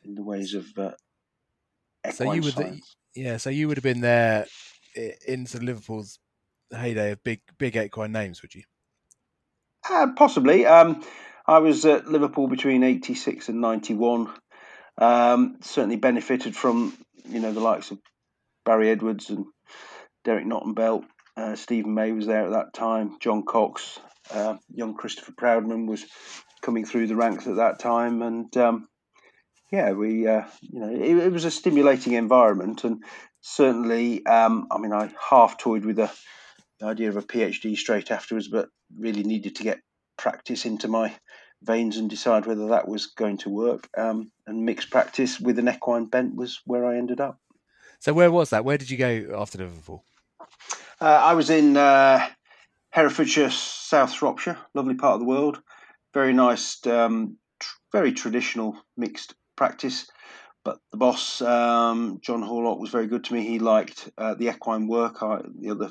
in 0.04 0.14
the 0.14 0.22
ways 0.22 0.54
of 0.54 0.66
uh, 0.76 0.92
equine 2.06 2.12
so 2.14 2.32
you 2.32 2.42
would, 2.42 2.54
science. 2.54 2.96
yeah. 3.14 3.36
So 3.36 3.50
you 3.50 3.68
would 3.68 3.76
have 3.76 3.84
been 3.84 4.00
there 4.00 4.46
in 4.94 5.12
into 5.26 5.58
Liverpool's 5.58 6.18
heyday 6.70 7.12
of 7.12 7.22
big 7.22 7.40
big 7.58 7.76
equine 7.76 8.12
names, 8.12 8.42
would 8.42 8.54
you? 8.54 8.62
Uh, 9.88 10.08
possibly. 10.16 10.66
Um, 10.66 11.02
I 11.46 11.60
was 11.60 11.86
at 11.86 12.06
Liverpool 12.06 12.46
between 12.46 12.82
86 12.82 13.48
and 13.48 13.60
91. 13.60 14.28
Um, 14.98 15.56
certainly 15.62 15.96
benefited 15.96 16.54
from, 16.54 16.96
you 17.26 17.40
know, 17.40 17.52
the 17.52 17.60
likes 17.60 17.90
of 17.90 17.98
Barry 18.66 18.90
Edwards 18.90 19.30
and 19.30 19.46
Derek 20.24 20.44
Knottenbelt. 20.44 21.04
Uh, 21.38 21.54
Stephen 21.54 21.94
May 21.94 22.10
was 22.10 22.26
there 22.26 22.46
at 22.46 22.50
that 22.50 22.74
time. 22.74 23.16
John 23.20 23.44
Cox, 23.44 24.00
uh, 24.32 24.56
young 24.74 24.94
Christopher 24.94 25.30
Proudman 25.30 25.86
was 25.86 26.04
coming 26.62 26.84
through 26.84 27.06
the 27.06 27.14
ranks 27.14 27.46
at 27.46 27.56
that 27.56 27.78
time, 27.78 28.22
and 28.22 28.54
um, 28.56 28.88
yeah, 29.70 29.92
we 29.92 30.26
uh, 30.26 30.46
you 30.62 30.80
know 30.80 30.90
it, 30.90 31.26
it, 31.26 31.32
was 31.32 31.44
a 31.44 31.50
stimulating 31.52 32.14
environment, 32.14 32.82
and 32.82 33.04
certainly, 33.40 34.26
um, 34.26 34.66
I 34.72 34.78
mean, 34.78 34.92
I 34.92 35.12
half 35.30 35.58
toyed 35.58 35.84
with 35.84 35.96
the, 35.96 36.10
idea 36.82 37.08
of 37.08 37.16
a 37.16 37.22
PhD 37.22 37.76
straight 37.76 38.10
afterwards, 38.10 38.48
but 38.48 38.68
really 38.96 39.22
needed 39.22 39.56
to 39.56 39.62
get 39.62 39.80
practice 40.16 40.64
into 40.64 40.88
my 40.88 41.14
veins 41.62 41.98
and 41.98 42.10
decide 42.10 42.46
whether 42.46 42.68
that 42.68 42.88
was 42.88 43.06
going 43.06 43.36
to 43.38 43.50
work. 43.50 43.88
Um, 43.96 44.32
and 44.46 44.64
mixed 44.64 44.90
practice 44.90 45.38
with 45.38 45.58
an 45.60 45.68
equine 45.68 46.06
bent 46.06 46.34
was 46.34 46.60
where 46.66 46.84
I 46.84 46.96
ended 46.96 47.20
up. 47.20 47.38
So 48.00 48.12
where 48.12 48.30
was 48.30 48.50
that? 48.50 48.64
Where 48.64 48.78
did 48.78 48.90
you 48.90 48.96
go 48.96 49.36
after 49.36 49.58
Liverpool? 49.58 50.04
Uh, 51.00 51.04
I 51.04 51.34
was 51.34 51.48
in 51.48 51.76
uh, 51.76 52.26
Herefordshire, 52.90 53.50
South 53.50 54.12
Shropshire, 54.12 54.58
lovely 54.74 54.94
part 54.94 55.14
of 55.14 55.20
the 55.20 55.26
world. 55.26 55.62
Very 56.12 56.32
nice, 56.32 56.84
um, 56.88 57.36
tr- 57.60 57.76
very 57.92 58.12
traditional 58.12 58.76
mixed 58.96 59.34
practice. 59.56 60.08
But 60.64 60.80
the 60.90 60.96
boss, 60.96 61.40
um, 61.40 62.18
John 62.20 62.42
Horlock, 62.42 62.80
was 62.80 62.90
very 62.90 63.06
good 63.06 63.22
to 63.24 63.34
me. 63.34 63.46
He 63.46 63.60
liked 63.60 64.10
uh, 64.18 64.34
the 64.34 64.48
equine 64.48 64.88
work. 64.88 65.22
I, 65.22 65.42
the 65.60 65.70
other 65.70 65.90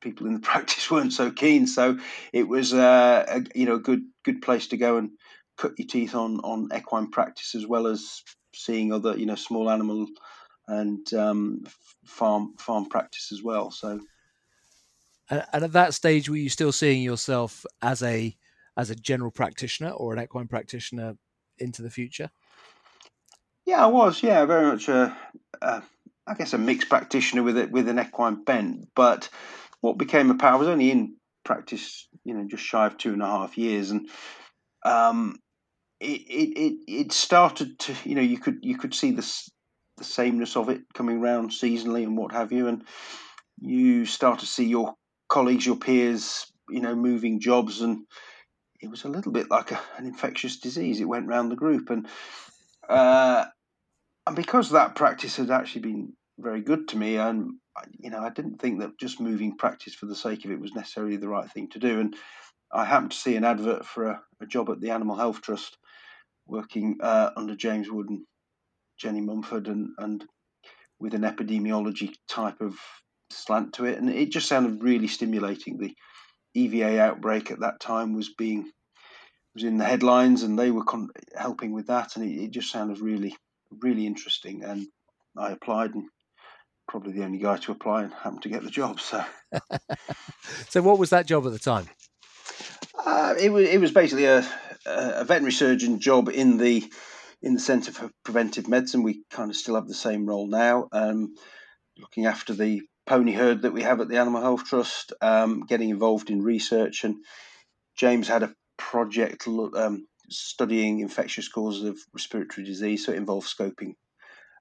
people 0.00 0.28
in 0.28 0.34
the 0.34 0.40
practice 0.50 0.88
weren't 0.88 1.12
so 1.12 1.32
keen. 1.32 1.66
So 1.66 1.98
it 2.32 2.46
was 2.46 2.72
uh, 2.72 3.24
a, 3.28 3.58
you 3.58 3.66
know 3.66 3.74
a 3.74 3.80
good 3.80 4.04
good 4.24 4.42
place 4.42 4.68
to 4.68 4.76
go 4.76 4.96
and 4.96 5.10
cut 5.58 5.72
your 5.76 5.88
teeth 5.88 6.14
on 6.14 6.38
on 6.40 6.68
equine 6.72 7.10
practice 7.10 7.56
as 7.56 7.66
well 7.66 7.88
as 7.88 8.22
seeing 8.54 8.92
other 8.92 9.18
you 9.18 9.26
know 9.26 9.34
small 9.34 9.68
animal 9.68 10.06
and 10.68 11.12
um, 11.14 11.64
farm 12.04 12.54
farm 12.58 12.86
practice 12.86 13.32
as 13.32 13.42
well. 13.42 13.72
So. 13.72 13.98
And 15.30 15.64
at 15.64 15.72
that 15.72 15.94
stage, 15.94 16.28
were 16.28 16.36
you 16.36 16.48
still 16.50 16.72
seeing 16.72 17.02
yourself 17.02 17.64
as 17.80 18.02
a 18.02 18.36
as 18.76 18.90
a 18.90 18.96
general 18.96 19.30
practitioner 19.30 19.90
or 19.90 20.12
an 20.12 20.22
equine 20.22 20.48
practitioner 20.48 21.14
into 21.58 21.82
the 21.82 21.90
future? 21.90 22.30
Yeah, 23.66 23.84
I 23.84 23.88
was. 23.88 24.22
Yeah, 24.22 24.44
very 24.46 24.66
much 24.66 24.88
a, 24.88 25.16
a 25.62 25.82
I 26.26 26.34
guess 26.34 26.52
a 26.52 26.58
mixed 26.58 26.88
practitioner 26.88 27.42
with 27.42 27.56
it 27.56 27.70
with 27.70 27.88
an 27.88 28.00
equine 28.00 28.42
bent, 28.42 28.88
but 28.94 29.28
what 29.80 29.98
became 29.98 30.30
a 30.30 30.44
I 30.44 30.56
was 30.56 30.68
only 30.68 30.90
in 30.90 31.16
practice, 31.44 32.08
you 32.24 32.34
know, 32.34 32.46
just 32.48 32.64
shy 32.64 32.86
of 32.86 32.98
two 32.98 33.12
and 33.12 33.22
a 33.22 33.26
half 33.26 33.56
years, 33.56 33.90
and 33.90 34.08
um, 34.84 35.38
it, 36.00 36.20
it 36.22 36.58
it 36.58 36.74
it 36.88 37.12
started 37.12 37.78
to, 37.80 37.94
you 38.04 38.14
know, 38.14 38.22
you 38.22 38.38
could 38.38 38.58
you 38.62 38.76
could 38.76 38.94
see 38.94 39.12
the 39.12 39.26
the 39.98 40.04
sameness 40.04 40.56
of 40.56 40.68
it 40.68 40.82
coming 40.94 41.20
round 41.20 41.50
seasonally 41.50 42.02
and 42.02 42.16
what 42.16 42.32
have 42.32 42.52
you, 42.52 42.68
and 42.68 42.84
you 43.60 44.06
start 44.06 44.40
to 44.40 44.46
see 44.46 44.66
your 44.66 44.94
colleagues, 45.30 45.64
your 45.64 45.76
peers, 45.76 46.52
you 46.68 46.80
know, 46.80 46.94
moving 46.94 47.40
jobs, 47.40 47.80
and 47.80 48.04
it 48.82 48.90
was 48.90 49.04
a 49.04 49.08
little 49.08 49.32
bit 49.32 49.50
like 49.50 49.70
a, 49.70 49.80
an 49.96 50.04
infectious 50.04 50.58
disease. 50.58 51.00
It 51.00 51.08
went 51.08 51.28
round 51.28 51.50
the 51.50 51.56
group, 51.56 51.88
and 51.88 52.06
uh, 52.88 53.46
and 54.26 54.36
because 54.36 54.70
that 54.70 54.94
practice 54.94 55.36
had 55.36 55.50
actually 55.50 55.82
been 55.82 56.12
very 56.38 56.60
good 56.60 56.88
to 56.88 56.98
me, 56.98 57.16
and 57.16 57.52
you 57.98 58.10
know, 58.10 58.20
I 58.20 58.30
didn't 58.30 58.60
think 58.60 58.80
that 58.80 58.98
just 58.98 59.20
moving 59.20 59.56
practice 59.56 59.94
for 59.94 60.06
the 60.06 60.16
sake 60.16 60.44
of 60.44 60.50
it 60.50 60.60
was 60.60 60.74
necessarily 60.74 61.16
the 61.16 61.28
right 61.28 61.50
thing 61.50 61.68
to 61.70 61.78
do. 61.78 62.00
And 62.00 62.14
I 62.72 62.84
happened 62.84 63.12
to 63.12 63.16
see 63.16 63.36
an 63.36 63.44
advert 63.44 63.86
for 63.86 64.06
a, 64.06 64.22
a 64.42 64.46
job 64.46 64.68
at 64.70 64.80
the 64.80 64.90
Animal 64.90 65.16
Health 65.16 65.40
Trust, 65.40 65.78
working 66.46 66.98
uh, 67.00 67.30
under 67.36 67.54
James 67.54 67.90
Wood 67.90 68.10
and 68.10 68.20
Jenny 68.98 69.20
Mumford, 69.20 69.68
and 69.68 69.90
and 69.98 70.24
with 70.98 71.14
an 71.14 71.22
epidemiology 71.22 72.14
type 72.28 72.60
of 72.60 72.74
slant 73.30 73.74
to 73.74 73.86
it, 73.86 73.98
and 73.98 74.10
it 74.10 74.30
just 74.30 74.48
sounded 74.48 74.82
really 74.82 75.08
stimulating. 75.08 75.78
The 75.78 75.94
EVA 76.54 77.00
outbreak 77.00 77.50
at 77.50 77.60
that 77.60 77.80
time 77.80 78.14
was 78.14 78.32
being 78.36 78.70
was 79.54 79.64
in 79.64 79.78
the 79.78 79.84
headlines, 79.84 80.42
and 80.42 80.58
they 80.58 80.70
were 80.70 80.84
con- 80.84 81.10
helping 81.36 81.72
with 81.72 81.88
that, 81.88 82.16
and 82.16 82.24
it, 82.24 82.44
it 82.44 82.50
just 82.50 82.70
sounded 82.70 83.00
really 83.00 83.36
really 83.82 84.06
interesting. 84.06 84.64
And 84.64 84.86
I 85.36 85.50
applied, 85.50 85.94
and 85.94 86.08
probably 86.88 87.12
the 87.12 87.24
only 87.24 87.38
guy 87.38 87.56
to 87.58 87.72
apply, 87.72 88.04
and 88.04 88.12
happened 88.12 88.42
to 88.42 88.48
get 88.48 88.62
the 88.62 88.70
job. 88.70 89.00
So, 89.00 89.24
so 90.68 90.82
what 90.82 90.98
was 90.98 91.10
that 91.10 91.26
job 91.26 91.46
at 91.46 91.52
the 91.52 91.58
time? 91.58 91.88
Uh, 93.04 93.34
it 93.40 93.50
was 93.50 93.68
it 93.68 93.80
was 93.80 93.92
basically 93.92 94.26
a 94.26 94.46
a 94.86 95.24
veterinary 95.24 95.52
surgeon 95.52 96.00
job 96.00 96.28
in 96.28 96.58
the 96.58 96.84
in 97.42 97.54
the 97.54 97.60
Centre 97.60 97.92
for 97.92 98.10
Preventive 98.24 98.68
Medicine. 98.68 99.02
We 99.02 99.22
kind 99.30 99.50
of 99.50 99.56
still 99.56 99.76
have 99.76 99.88
the 99.88 99.94
same 99.94 100.26
role 100.26 100.46
now, 100.46 100.88
um, 100.92 101.34
looking 101.98 102.26
after 102.26 102.54
the 102.54 102.82
pony 103.10 103.32
herd 103.32 103.62
that 103.62 103.72
we 103.72 103.82
have 103.82 104.00
at 104.00 104.08
the 104.08 104.18
Animal 104.18 104.40
Health 104.40 104.66
Trust, 104.66 105.12
um, 105.20 105.66
getting 105.66 105.90
involved 105.90 106.30
in 106.30 106.42
research. 106.42 107.02
And 107.02 107.16
James 107.96 108.28
had 108.28 108.44
a 108.44 108.54
project 108.78 109.48
um, 109.48 110.06
studying 110.28 111.00
infectious 111.00 111.48
causes 111.48 111.82
of 111.82 111.98
respiratory 112.14 112.64
disease, 112.64 113.04
so 113.04 113.10
it 113.10 113.16
involved 113.16 113.48
scoping 113.48 113.94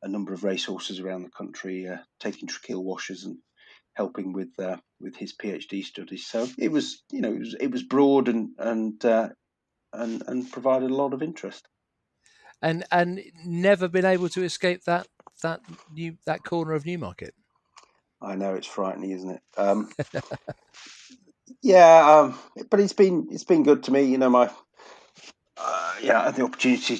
a 0.02 0.08
number 0.08 0.34
of 0.34 0.44
racehorses 0.44 1.00
around 1.00 1.22
the 1.22 1.30
country, 1.30 1.88
uh, 1.88 1.98
taking 2.20 2.50
tracheal 2.50 2.82
washers 2.82 3.24
and 3.24 3.38
helping 3.94 4.34
with 4.34 4.50
uh, 4.58 4.78
with 5.00 5.16
his 5.16 5.36
PhD 5.36 5.84
studies. 5.84 6.26
So 6.26 6.48
it 6.58 6.72
was, 6.72 7.04
you 7.12 7.22
know, 7.22 7.32
it 7.32 7.40
was 7.40 7.56
it 7.60 7.72
was 7.72 7.84
broad 7.84 8.30
and 8.30 8.50
and 8.58 9.06
uh, 9.06 9.30
and 9.94 10.24
and 10.26 10.52
provided 10.52 10.90
a 10.90 10.96
lot 10.96 11.14
of 11.14 11.22
interest. 11.22 11.68
And 12.64 12.84
and 12.92 13.22
never 13.46 13.88
been 13.88 14.06
able 14.06 14.30
to 14.30 14.44
escape 14.44 14.86
that 14.86 15.08
that 15.44 15.62
new 15.94 16.18
that 16.26 16.44
corner 16.44 16.74
of 16.74 16.88
Newmarket. 16.88 17.36
I 18.22 18.36
know 18.36 18.56
it's 18.56 18.68
frightening, 18.68 19.12
isn't 19.12 19.30
it? 19.30 19.42
Um, 19.58 19.90
yeah, 21.62 22.20
um, 22.20 22.40
but 22.70 22.80
it's 22.80 22.94
been 22.94 23.28
it's 23.32 23.44
been 23.44 23.64
good 23.64 23.84
to 23.84 23.92
me. 23.92 24.04
You 24.04 24.18
know, 24.18 24.30
my 24.30 24.50
uh, 25.58 25.94
yeah, 26.02 26.22
I 26.22 26.26
had 26.26 26.36
the 26.36 26.44
opportunity 26.44 27.00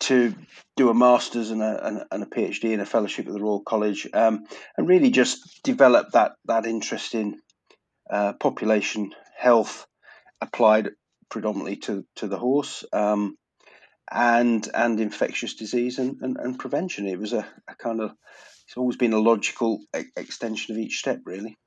to 0.00 0.34
do 0.76 0.88
a 0.88 0.94
master's 0.94 1.50
and 1.50 1.62
a, 1.62 2.04
and, 2.10 2.22
a 2.22 2.26
PhD 2.26 2.72
and 2.72 2.80
a 2.80 2.86
fellowship 2.86 3.26
at 3.26 3.32
the 3.32 3.40
Royal 3.40 3.60
College, 3.60 4.08
um, 4.14 4.44
and 4.76 4.88
really 4.88 5.10
just 5.10 5.62
develop 5.62 6.12
that 6.12 6.32
that 6.46 6.66
interest 6.66 7.14
in 7.14 7.38
uh, 8.08 8.32
population 8.34 9.12
health 9.36 9.86
applied 10.40 10.90
predominantly 11.28 11.76
to 11.76 12.04
to 12.16 12.28
the 12.28 12.38
horse. 12.38 12.84
Um, 12.92 13.36
and 14.10 14.68
and 14.74 14.98
infectious 14.98 15.54
disease 15.54 15.98
and, 16.00 16.16
and, 16.20 16.36
and 16.36 16.58
prevention. 16.58 17.06
It 17.06 17.20
was 17.20 17.32
a, 17.32 17.46
a 17.68 17.76
kind 17.76 18.00
of 18.00 18.12
it's 18.70 18.76
always 18.76 18.96
been 18.96 19.12
a 19.12 19.18
logical 19.18 19.80
extension 20.16 20.76
of 20.76 20.80
each 20.80 21.00
step, 21.00 21.18
really. 21.24 21.58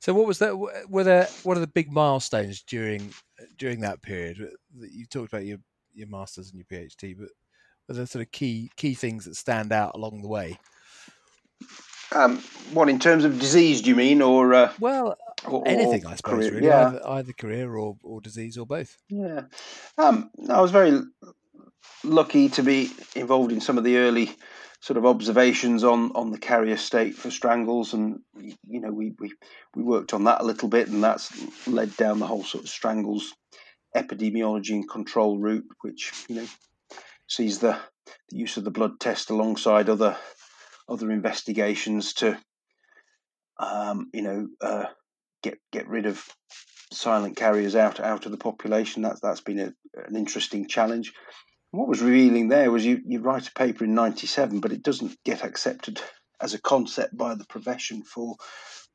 So, 0.00 0.12
what 0.12 0.26
was 0.26 0.40
that? 0.40 0.58
Were 0.58 1.04
there 1.04 1.28
what 1.44 1.56
are 1.56 1.60
the 1.60 1.68
big 1.68 1.92
milestones 1.92 2.60
during 2.62 3.14
during 3.56 3.82
that 3.82 4.02
period? 4.02 4.38
that 4.80 4.90
You 4.90 5.06
talked 5.06 5.32
about 5.32 5.46
your 5.46 5.58
your 5.92 6.08
masters 6.08 6.50
and 6.50 6.58
your 6.58 6.66
PhD, 6.80 7.16
but 7.16 7.28
were 7.86 7.94
there 7.94 8.06
sort 8.06 8.26
of 8.26 8.32
key 8.32 8.72
key 8.76 8.94
things 8.94 9.26
that 9.26 9.36
stand 9.36 9.70
out 9.70 9.94
along 9.94 10.22
the 10.22 10.28
way? 10.28 10.58
Um, 12.10 12.38
what 12.72 12.88
in 12.88 12.98
terms 12.98 13.24
of 13.24 13.38
disease, 13.38 13.80
do 13.82 13.90
you 13.90 13.96
mean, 13.96 14.20
or 14.20 14.54
uh, 14.54 14.72
well, 14.80 15.16
or, 15.46 15.62
anything, 15.68 16.04
I 16.04 16.16
suppose, 16.16 16.48
career, 16.48 16.54
really, 16.54 16.66
yeah. 16.66 16.88
either, 16.88 17.08
either, 17.10 17.32
career 17.32 17.76
or, 17.76 17.96
or 18.02 18.20
disease 18.20 18.58
or 18.58 18.66
both. 18.66 18.96
Yeah, 19.08 19.42
um, 19.98 20.30
I 20.50 20.60
was 20.60 20.72
very 20.72 21.00
lucky 22.02 22.48
to 22.50 22.62
be 22.64 22.90
involved 23.14 23.52
in 23.52 23.60
some 23.60 23.78
of 23.78 23.84
the 23.84 23.98
early 23.98 24.32
sort 24.84 24.98
of 24.98 25.06
observations 25.06 25.82
on 25.82 26.12
on 26.14 26.30
the 26.30 26.36
carrier 26.38 26.76
state 26.76 27.14
for 27.14 27.30
strangles, 27.30 27.94
and 27.94 28.20
you 28.68 28.80
know 28.80 28.92
we 28.92 29.14
we 29.18 29.32
we 29.74 29.82
worked 29.82 30.12
on 30.12 30.24
that 30.24 30.42
a 30.42 30.44
little 30.44 30.68
bit, 30.68 30.88
and 30.88 31.02
that's 31.02 31.32
led 31.66 31.96
down 31.96 32.18
the 32.18 32.26
whole 32.26 32.44
sort 32.44 32.64
of 32.64 32.68
strangles 32.68 33.32
epidemiology 33.96 34.74
and 34.74 34.86
control 34.86 35.38
route, 35.38 35.64
which 35.80 36.12
you 36.28 36.36
know 36.36 36.46
sees 37.26 37.60
the, 37.60 37.78
the 38.28 38.36
use 38.36 38.58
of 38.58 38.64
the 38.64 38.70
blood 38.70 39.00
test 39.00 39.30
alongside 39.30 39.88
other 39.88 40.18
other 40.86 41.10
investigations 41.10 42.12
to 42.12 42.38
um, 43.58 44.10
you 44.12 44.20
know 44.20 44.48
uh, 44.60 44.84
get 45.42 45.58
get 45.72 45.88
rid 45.88 46.04
of 46.04 46.22
silent 46.92 47.36
carriers 47.36 47.74
out 47.74 48.00
out 48.00 48.26
of 48.26 48.32
the 48.32 48.36
population. 48.36 49.00
That's 49.00 49.20
that's 49.20 49.40
been 49.40 49.60
a, 49.60 49.72
an 50.06 50.14
interesting 50.14 50.68
challenge 50.68 51.14
what 51.76 51.88
was 51.88 52.02
revealing 52.02 52.48
there 52.48 52.70
was 52.70 52.84
you, 52.84 53.00
you 53.06 53.20
write 53.20 53.48
a 53.48 53.52
paper 53.52 53.84
in 53.84 53.94
97, 53.94 54.60
but 54.60 54.72
it 54.72 54.82
doesn't 54.82 55.16
get 55.24 55.44
accepted 55.44 56.00
as 56.40 56.54
a 56.54 56.60
concept 56.60 57.16
by 57.16 57.34
the 57.34 57.46
profession 57.46 58.02
for 58.02 58.36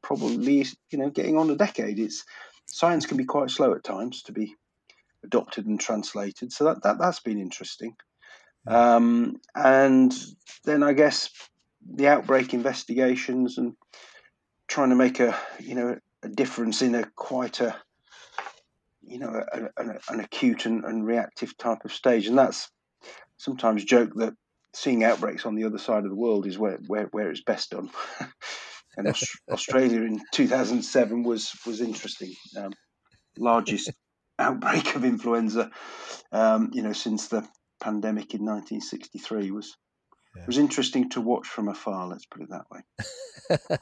probably, 0.02 0.66
you 0.92 0.98
know, 0.98 1.10
getting 1.10 1.38
on 1.38 1.50
a 1.50 1.56
decade. 1.56 2.00
It's 2.00 2.24
science 2.66 3.06
can 3.06 3.18
be 3.18 3.26
quite 3.26 3.50
slow 3.50 3.74
at 3.74 3.84
times 3.84 4.24
to 4.24 4.32
be 4.32 4.56
adopted 5.24 5.66
and 5.66 5.80
translated. 5.80 6.54
So 6.54 6.66
that, 6.66 6.84
that 6.84 7.00
that's 7.00 7.20
been 7.20 7.40
interesting. 7.40 7.96
Um, 8.68 9.42
and 9.56 10.14
then 10.66 10.84
I 10.84 10.94
guess 10.94 11.30
the 11.86 12.08
outbreak 12.08 12.54
investigations 12.54 13.58
and 13.58 13.74
trying 14.68 14.90
to 14.90 14.96
make 14.96 15.20
a 15.20 15.38
you 15.60 15.76
know 15.76 15.98
a 16.24 16.30
difference 16.30 16.82
in 16.82 16.96
a 16.96 17.06
quite 17.16 17.62
a 17.62 17.76
you 19.02 19.20
know, 19.20 19.44
an, 19.54 20.00
an 20.10 20.20
acute 20.20 20.66
and, 20.66 20.84
and, 20.84 21.06
reactive 21.06 21.58
type 21.58 21.86
of 21.86 21.94
stage. 21.94 22.28
And 22.28 22.38
that's 22.38 22.70
sometimes 23.38 23.84
joke 23.84 24.12
that 24.16 24.34
seeing 24.74 25.04
outbreaks 25.04 25.46
on 25.46 25.56
the 25.56 25.66
other 25.66 25.78
side 25.78 26.04
of 26.04 26.10
the 26.10 26.16
world 26.16 26.46
is 26.46 26.58
where, 26.58 26.80
where, 26.88 27.06
where 27.12 27.30
it's 27.30 27.44
best 27.44 27.72
done. 27.72 27.90
and 28.98 29.08
Australia 29.52 30.02
in 30.02 30.22
2007 30.34 31.24
was, 31.24 31.52
was 31.66 31.82
interesting. 31.82 32.34
Um, 32.58 32.74
largest 33.38 33.92
outbreak 34.40 34.96
of 34.96 35.06
influenza, 35.06 35.72
um, 36.32 36.70
you 36.74 36.82
know, 36.82 36.94
since 36.94 37.28
the 37.28 37.48
pandemic 37.82 38.34
in 38.34 38.42
1963 38.42 39.52
was 39.52 39.76
yeah. 40.36 40.46
was 40.46 40.58
interesting 40.58 41.10
to 41.10 41.22
watch 41.22 41.48
from 41.48 41.70
afar. 41.70 42.08
Let's 42.08 42.26
put 42.26 42.42
it 42.42 42.50
that 42.50 42.66
way. 42.70 43.78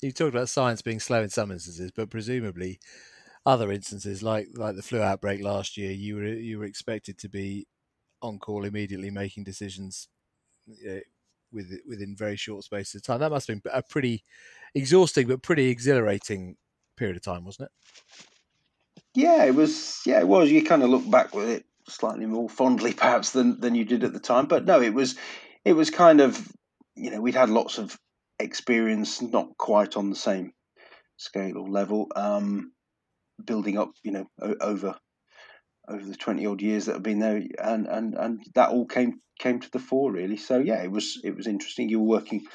you 0.00 0.12
talked 0.12 0.34
about 0.34 0.48
science 0.48 0.80
being 0.82 1.00
slow 1.00 1.22
in 1.22 1.28
some 1.28 1.50
instances, 1.50 1.90
but 1.90 2.10
presumably 2.10 2.78
other 3.48 3.72
instances 3.72 4.22
like 4.22 4.48
like 4.54 4.76
the 4.76 4.82
flu 4.82 5.00
outbreak 5.00 5.42
last 5.42 5.78
year, 5.78 5.90
you 5.90 6.16
were 6.16 6.26
you 6.26 6.58
were 6.58 6.66
expected 6.66 7.16
to 7.18 7.30
be 7.30 7.66
on 8.20 8.38
call 8.38 8.64
immediately, 8.64 9.10
making 9.10 9.44
decisions 9.44 10.08
you 10.66 10.88
know, 10.88 11.00
with 11.50 11.72
within 11.88 12.14
very 12.14 12.36
short 12.36 12.62
spaces 12.62 12.96
of 12.96 13.02
time. 13.02 13.20
That 13.20 13.30
must 13.30 13.48
have 13.48 13.62
been 13.62 13.72
a 13.72 13.82
pretty 13.82 14.22
exhausting 14.74 15.28
but 15.28 15.42
pretty 15.42 15.70
exhilarating 15.70 16.56
period 16.98 17.16
of 17.16 17.22
time, 17.22 17.46
wasn't 17.46 17.70
it? 17.70 18.22
Yeah, 19.14 19.44
it 19.44 19.54
was. 19.54 20.02
Yeah, 20.04 20.20
it 20.20 20.28
was. 20.28 20.50
You 20.50 20.62
kind 20.62 20.82
of 20.82 20.90
look 20.90 21.10
back 21.10 21.34
with 21.34 21.48
it 21.48 21.64
slightly 21.88 22.26
more 22.26 22.50
fondly, 22.50 22.92
perhaps 22.92 23.30
than 23.30 23.58
than 23.60 23.74
you 23.74 23.86
did 23.86 24.04
at 24.04 24.12
the 24.12 24.20
time. 24.20 24.44
But 24.44 24.66
no, 24.66 24.82
it 24.82 24.92
was. 24.92 25.16
It 25.64 25.72
was 25.72 25.88
kind 25.88 26.20
of. 26.20 26.46
You 26.96 27.12
know, 27.12 27.22
we'd 27.22 27.34
had 27.34 27.48
lots 27.48 27.78
of 27.78 27.96
experience, 28.38 29.22
not 29.22 29.56
quite 29.56 29.96
on 29.96 30.10
the 30.10 30.16
same 30.16 30.52
scale 31.16 31.56
or 31.56 31.68
level. 31.70 32.08
Um, 32.14 32.72
building 33.44 33.78
up, 33.78 33.92
you 34.02 34.12
know, 34.12 34.26
over 34.60 34.96
over 35.88 36.04
the 36.04 36.16
twenty 36.16 36.46
odd 36.46 36.60
years 36.60 36.86
that 36.86 36.94
have 36.94 37.02
been 37.02 37.20
there, 37.20 37.42
and 37.62 37.86
and 37.86 38.14
and 38.14 38.44
that 38.54 38.70
all 38.70 38.86
came 38.86 39.20
came 39.38 39.60
to 39.60 39.70
the 39.70 39.78
fore 39.78 40.12
really. 40.12 40.36
So 40.36 40.58
yeah, 40.58 40.82
it 40.82 40.90
was 40.90 41.20
it 41.24 41.36
was 41.36 41.46
interesting. 41.46 41.88
You 41.88 42.00
were 42.00 42.18
working 42.18 42.46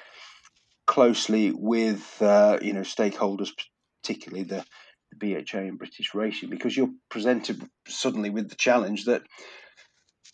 closely 0.85 1.51
with 1.51 2.21
uh, 2.21 2.59
you 2.61 2.73
know 2.73 2.81
stakeholders, 2.81 3.49
particularly 4.01 4.43
the, 4.43 4.65
the 5.11 5.43
BHA 5.43 5.59
and 5.59 5.77
British 5.77 6.13
Racing, 6.13 6.49
because 6.49 6.75
you're 6.75 6.91
presented 7.09 7.63
suddenly 7.87 8.29
with 8.29 8.49
the 8.49 8.55
challenge 8.55 9.05
that 9.05 9.23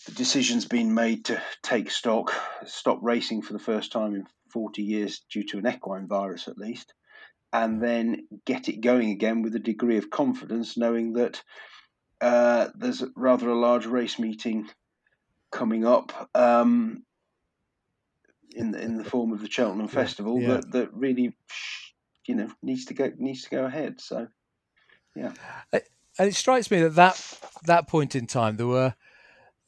the 0.06 0.12
decision's 0.14 0.66
been 0.66 0.94
made 0.94 1.26
to 1.26 1.42
take 1.62 1.92
stock, 1.92 2.34
stop 2.66 3.00
racing 3.02 3.42
for 3.42 3.54
the 3.54 3.60
first 3.60 3.92
time 3.92 4.16
in 4.16 4.26
40 4.52 4.82
years 4.82 5.22
due 5.32 5.44
to 5.48 5.58
an 5.60 5.68
equine 5.68 6.08
virus 6.08 6.48
at 6.48 6.58
least, 6.58 6.94
and 7.52 7.82
then 7.82 8.28
get 8.46 8.70
it 8.70 8.82
going 8.82 9.10
again 9.10 9.42
with 9.42 9.56
a 9.56 9.60
degree 9.60 9.98
of 9.98 10.10
confidence, 10.10 10.78
knowing 10.78 11.14
that 11.14 11.42
uh, 12.22 12.68
there's 12.76 13.04
rather 13.16 13.50
a 13.50 13.60
large 13.60 13.86
race 13.86 14.20
meeting 14.20 14.70
coming 15.52 15.86
up 15.86 16.30
um, 16.36 17.04
in 18.52 18.72
the, 18.72 18.82
in 18.82 18.98
the 18.98 19.04
form 19.04 19.32
of 19.32 19.42
the 19.42 19.50
Cheltenham 19.50 19.88
Festival 19.88 20.40
yeah. 20.40 20.48
that 20.48 20.72
that 20.72 20.94
really 20.94 21.36
you 22.28 22.36
know 22.36 22.50
needs 22.62 22.86
to 22.86 22.94
go 22.94 23.12
needs 23.18 23.44
to 23.44 23.50
go 23.50 23.66
ahead. 23.66 24.00
So 24.00 24.28
yeah, 25.16 25.34
and 25.72 26.28
it 26.28 26.36
strikes 26.36 26.70
me 26.70 26.82
that 26.82 26.96
that 26.96 27.40
that 27.66 27.88
point 27.88 28.16
in 28.16 28.28
time 28.28 28.58
there 28.58 28.68
were 28.68 28.96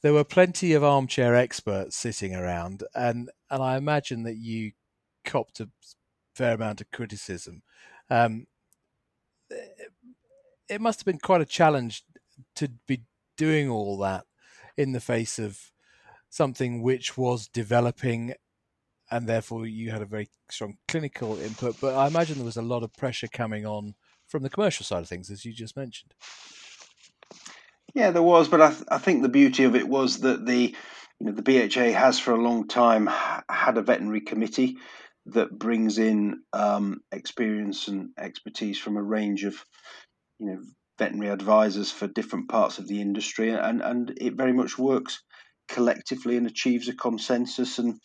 there 0.04 0.14
were 0.14 0.24
plenty 0.24 0.74
of 0.74 0.84
armchair 0.84 1.36
experts 1.36 1.96
sitting 1.96 2.36
around, 2.36 2.84
and 2.94 3.30
and 3.50 3.64
I 3.64 3.78
imagine 3.78 4.24
that 4.24 4.38
you 4.38 4.74
copped 5.24 5.60
a 5.60 5.70
fair 6.42 6.56
amount 6.56 6.82
of 6.82 6.90
criticism. 6.90 7.62
Um, 8.10 8.48
it 10.68 10.82
must 10.82 11.00
have 11.00 11.06
been 11.06 11.20
quite 11.20 11.42
a 11.42 11.46
challenge 11.46 12.04
to 12.56 12.70
be 12.88 13.04
doing 13.38 13.70
all 13.70 13.98
that 14.00 14.26
in 14.76 14.92
the 14.92 15.00
face 15.00 15.38
of 15.38 15.60
something 16.30 16.82
which 16.82 17.16
was 17.16 17.48
developing 17.48 18.34
and 19.12 19.28
therefore 19.28 19.68
you 19.68 19.92
had 19.92 20.02
a 20.02 20.06
very 20.06 20.30
strong 20.50 20.78
clinical 20.88 21.38
input 21.40 21.76
but 21.82 21.94
i 21.96 22.08
imagine 22.08 22.36
there 22.36 22.46
was 22.46 22.58
a 22.58 22.62
lot 22.62 22.84
of 22.84 22.94
pressure 22.94 23.28
coming 23.28 23.66
on 23.66 23.94
from 24.28 24.42
the 24.42 24.50
commercial 24.50 24.86
side 24.86 25.02
of 25.02 25.10
things 25.10 25.30
as 25.30 25.44
you 25.44 25.52
just 25.52 25.76
mentioned 25.76 26.14
yeah 27.94 28.12
there 28.12 28.24
was 28.24 28.48
but 28.48 28.62
i, 28.62 28.70
th- 28.70 28.84
I 28.90 28.98
think 28.98 29.22
the 29.22 29.30
beauty 29.30 29.66
of 29.66 29.76
it 29.76 29.88
was 29.88 30.22
that 30.22 30.46
the 30.46 30.74
you 31.20 31.26
know 31.26 31.34
the 31.34 31.42
bha 31.42 31.92
has 31.92 32.20
for 32.20 32.32
a 32.34 32.42
long 32.42 32.68
time 32.68 33.10
had 33.50 33.78
a 33.78 33.82
veterinary 33.82 34.22
committee 34.22 34.78
that 35.28 35.58
brings 35.58 35.98
in 35.98 36.42
um, 36.54 37.02
experience 37.12 37.88
and 37.88 38.10
expertise 38.18 38.80
from 38.80 38.98
a 38.98 39.04
range 39.04 39.44
of 39.44 39.56
you 40.40 40.48
know 40.48 40.62
veterinary 40.98 41.32
advisors 41.32 41.92
for 41.92 42.08
different 42.08 42.50
parts 42.50 42.78
of 42.78 42.88
the 42.88 43.02
industry, 43.02 43.52
and 43.52 43.82
and 43.82 44.14
it 44.20 44.36
very 44.36 44.54
much 44.54 44.78
works 44.78 45.22
collectively 45.68 46.38
and 46.38 46.48
achieves 46.48 46.88
a 46.88 46.94
consensus. 46.94 47.80
And 47.80 48.00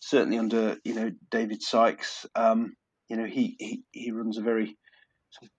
certainly 0.00 0.38
under 0.38 0.78
you 0.84 0.94
know 0.94 1.10
David 1.30 1.62
Sykes, 1.62 2.26
um, 2.34 2.74
you 3.08 3.16
know 3.16 3.26
he, 3.26 3.56
he 3.58 3.82
he 3.92 4.10
runs 4.10 4.38
a 4.38 4.42
very 4.42 4.76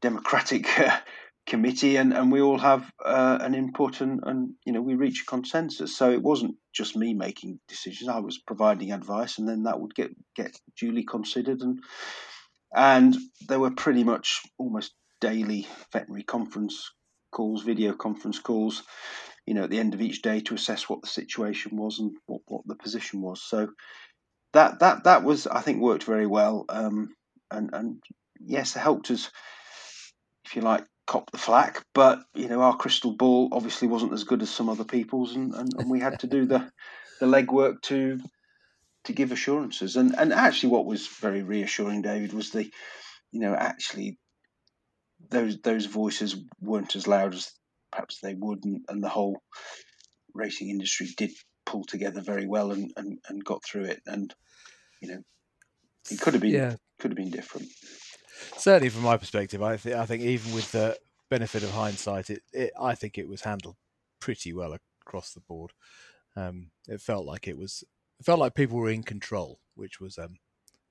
democratic 0.01 0.67
committee, 1.45 1.97
and, 1.97 2.13
and 2.13 2.31
we 2.31 2.41
all 2.41 2.57
have 2.57 2.91
uh, 3.03 3.37
an 3.41 3.53
input, 3.53 4.01
and, 4.01 4.19
and 4.23 4.53
you 4.65 4.73
know 4.73 4.81
we 4.81 4.95
reach 4.95 5.21
a 5.21 5.25
consensus. 5.25 5.95
So 5.95 6.11
it 6.11 6.21
wasn't 6.21 6.55
just 6.73 6.95
me 6.95 7.13
making 7.13 7.59
decisions; 7.67 8.09
I 8.09 8.19
was 8.19 8.39
providing 8.39 8.91
advice, 8.91 9.37
and 9.37 9.47
then 9.47 9.63
that 9.63 9.79
would 9.79 9.95
get 9.95 10.11
get 10.35 10.57
duly 10.79 11.03
considered, 11.03 11.61
and 11.61 11.79
and 12.73 13.15
there 13.47 13.59
were 13.59 13.71
pretty 13.71 14.03
much 14.03 14.41
almost 14.57 14.93
daily 15.21 15.67
veterinary 15.93 16.23
conference 16.23 16.91
calls, 17.31 17.63
video 17.63 17.93
conference 17.93 18.39
calls, 18.39 18.83
you 19.45 19.53
know, 19.53 19.63
at 19.63 19.69
the 19.69 19.79
end 19.79 19.93
of 19.93 20.01
each 20.01 20.21
day 20.21 20.39
to 20.41 20.55
assess 20.55 20.89
what 20.89 21.01
the 21.01 21.07
situation 21.07 21.77
was 21.77 21.99
and 21.99 22.11
what, 22.25 22.41
what 22.47 22.61
the 22.65 22.75
position 22.75 23.21
was. 23.21 23.41
So 23.41 23.69
that 24.53 24.79
that 24.79 25.03
that 25.03 25.23
was, 25.23 25.47
I 25.47 25.61
think, 25.61 25.81
worked 25.81 26.03
very 26.03 26.27
well. 26.27 26.65
Um, 26.69 27.13
and 27.51 27.69
and 27.73 28.03
yes, 28.39 28.75
it 28.75 28.79
helped 28.79 29.11
us, 29.11 29.29
if 30.45 30.55
you 30.55 30.61
like, 30.61 30.85
cop 31.05 31.31
the 31.31 31.37
flack. 31.37 31.85
But 31.93 32.23
you 32.33 32.47
know, 32.47 32.61
our 32.61 32.75
crystal 32.75 33.13
ball 33.13 33.49
obviously 33.51 33.87
wasn't 33.87 34.13
as 34.13 34.23
good 34.23 34.41
as 34.41 34.49
some 34.49 34.69
other 34.69 34.83
people's, 34.83 35.35
and, 35.35 35.53
and, 35.53 35.71
and 35.77 35.89
we 35.89 35.99
had 35.99 36.19
to 36.19 36.27
do 36.27 36.45
the 36.45 36.71
the 37.19 37.25
legwork 37.25 37.81
to 37.83 38.19
to 39.05 39.13
give 39.13 39.31
assurances. 39.31 39.95
And 39.95 40.15
and 40.17 40.33
actually, 40.33 40.69
what 40.69 40.85
was 40.85 41.07
very 41.07 41.43
reassuring, 41.43 42.01
David, 42.01 42.33
was 42.33 42.51
the 42.51 42.63
you 43.31 43.39
know 43.39 43.53
actually 43.53 44.17
those 45.29 45.59
those 45.61 45.85
voices 45.85 46.35
weren't 46.61 46.95
as 46.95 47.07
loud 47.07 47.33
as 47.33 47.51
perhaps 47.91 48.19
they 48.21 48.33
would, 48.33 48.63
and, 48.65 48.83
and 48.89 49.03
the 49.03 49.09
whole 49.09 49.41
racing 50.33 50.69
industry 50.69 51.07
did 51.17 51.31
pull 51.65 51.83
together 51.85 52.21
very 52.21 52.45
well 52.45 52.71
and, 52.71 52.91
and, 52.97 53.17
and 53.29 53.43
got 53.43 53.63
through 53.63 53.85
it. 53.85 54.01
And 54.05 54.33
you 55.01 55.09
know, 55.09 55.21
it 56.11 56.19
could 56.19 56.33
have 56.33 56.41
been 56.41 56.51
yeah. 56.51 56.75
could 56.99 57.11
have 57.11 57.17
been 57.17 57.31
different. 57.31 57.67
Certainly, 58.57 58.89
from 58.89 59.03
my 59.03 59.17
perspective, 59.17 59.61
I 59.61 59.77
think 59.77 59.95
I 59.95 60.05
think 60.05 60.23
even 60.23 60.53
with 60.53 60.71
the 60.71 60.97
benefit 61.29 61.63
of 61.63 61.71
hindsight, 61.71 62.29
it, 62.29 62.41
it 62.53 62.71
I 62.79 62.95
think 62.95 63.17
it 63.17 63.27
was 63.27 63.41
handled 63.41 63.75
pretty 64.19 64.53
well 64.53 64.77
across 65.05 65.33
the 65.33 65.41
board. 65.41 65.71
Um, 66.35 66.71
it 66.87 67.01
felt 67.01 67.25
like 67.25 67.47
it 67.47 67.57
was 67.57 67.83
it 68.19 68.25
felt 68.25 68.39
like 68.39 68.55
people 68.55 68.77
were 68.77 68.89
in 68.89 69.03
control, 69.03 69.59
which 69.75 69.99
was 69.99 70.17
um, 70.17 70.35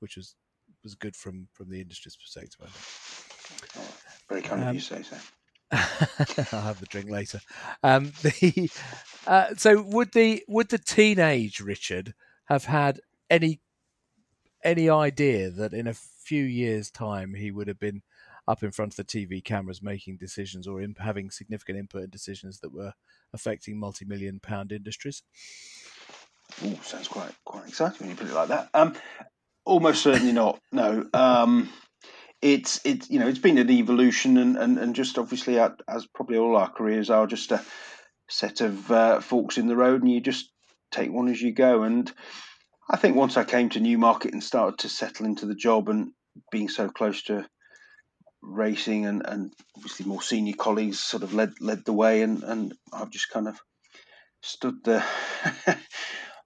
which 0.01 0.17
was 0.17 0.35
was 0.83 0.95
good 0.95 1.17
from 1.17 1.49
from 1.53 1.71
the 1.71 1.81
industry's 1.81 2.17
perspective. 2.17 2.61
I 2.63 2.67
think. 2.69 3.71
Oh, 3.77 3.97
very 4.29 4.43
kind 4.43 4.63
um, 4.63 4.69
of 4.69 4.75
you 4.75 4.81
say 4.81 5.03
so. 5.03 5.17
I'll 6.53 6.63
have 6.63 6.81
the 6.81 6.87
drink 6.87 7.11
later. 7.11 7.41
Um, 7.83 8.13
the 8.23 8.71
uh, 9.27 9.55
so 9.57 9.83
would 9.83 10.13
the 10.13 10.45
would 10.49 10.69
the 10.69 10.79
teenage 10.79 11.61
Richard 11.61 12.15
have 12.47 12.67
had 12.67 13.01
any 13.31 13.61
any 14.65 14.89
idea 14.89 15.51
that 15.51 15.75
in 15.75 15.87
a 15.87 15.95
few 15.95 16.43
years' 16.43 16.91
time 16.91 17.35
he 17.35 17.51
would 17.51 17.69
have 17.69 17.79
been 17.79 18.03
up 18.47 18.63
in 18.63 18.71
front 18.71 18.93
of 18.93 18.97
the 18.97 19.05
TV 19.05 19.43
cameras 19.43 19.83
making 19.83 20.17
decisions 20.17 20.67
or 20.67 20.81
in, 20.81 20.95
having 20.99 21.31
significant 21.31 21.79
input 21.79 22.05
in 22.05 22.11
decisions 22.11 22.61
that 22.61 22.73
were 22.73 22.93
affecting 23.33 23.79
multi-million 23.79 24.41
pound 24.41 24.73
industries? 24.73 25.23
Oh, 26.63 26.79
sounds 26.83 27.09
quite 27.09 27.33
quite 27.45 27.69
exciting 27.69 27.99
when 28.01 28.11
you 28.11 28.17
put 28.17 28.29
it 28.29 28.35
like 28.35 28.49
that. 28.49 28.69
Um, 28.75 28.95
almost 29.65 30.03
certainly 30.03 30.33
not. 30.33 30.61
No. 30.73 31.07
Um, 31.15 31.71
it's 32.43 32.81
it's 32.85 33.09
you 33.09 33.19
know 33.19 33.29
it's 33.29 33.39
been 33.39 33.57
an 33.59 33.71
evolution 33.71 34.37
and 34.37 34.57
and, 34.57 34.79
and 34.79 34.95
just 34.95 35.19
obviously 35.19 35.59
as 35.59 36.07
probably 36.15 36.37
all 36.37 36.57
our 36.57 36.71
careers 36.71 37.09
are 37.09 37.27
just 37.27 37.51
a 37.53 37.65
set 38.29 38.61
of 38.61 38.91
uh, 38.91 39.21
forks 39.21 39.57
in 39.57 39.67
the 39.67 39.77
road 39.77 40.03
and 40.03 40.11
you 40.11 40.21
just 40.21 40.51
take 40.91 41.11
one 41.11 41.29
as 41.29 41.41
you 41.41 41.53
go 41.53 41.83
and 41.83 42.13
I 42.91 42.97
think 42.97 43.17
once 43.17 43.37
I 43.37 43.45
came 43.45 43.71
to 43.71 43.81
Newmarket 43.81 44.33
and 44.33 44.43
started 44.43 44.79
to 44.81 44.89
settle 44.89 45.27
into 45.27 45.47
the 45.47 45.55
job 45.55 45.89
and 45.89 46.13
being 46.51 46.69
so 46.69 46.89
close 46.89 47.23
to 47.25 47.47
racing 48.43 49.07
and, 49.07 49.23
and 49.25 49.53
obviously 49.77 50.07
more 50.07 50.21
senior 50.21 50.55
colleagues 50.59 51.01
sort 51.01 51.23
of 51.23 51.33
led 51.33 51.53
led 51.61 51.85
the 51.87 51.95
way 51.95 52.21
and, 52.21 52.43
and 52.43 52.75
I've 52.93 53.11
just 53.11 53.31
kind 53.31 53.49
of 53.49 53.59
stood 54.43 54.85
there 54.85 55.05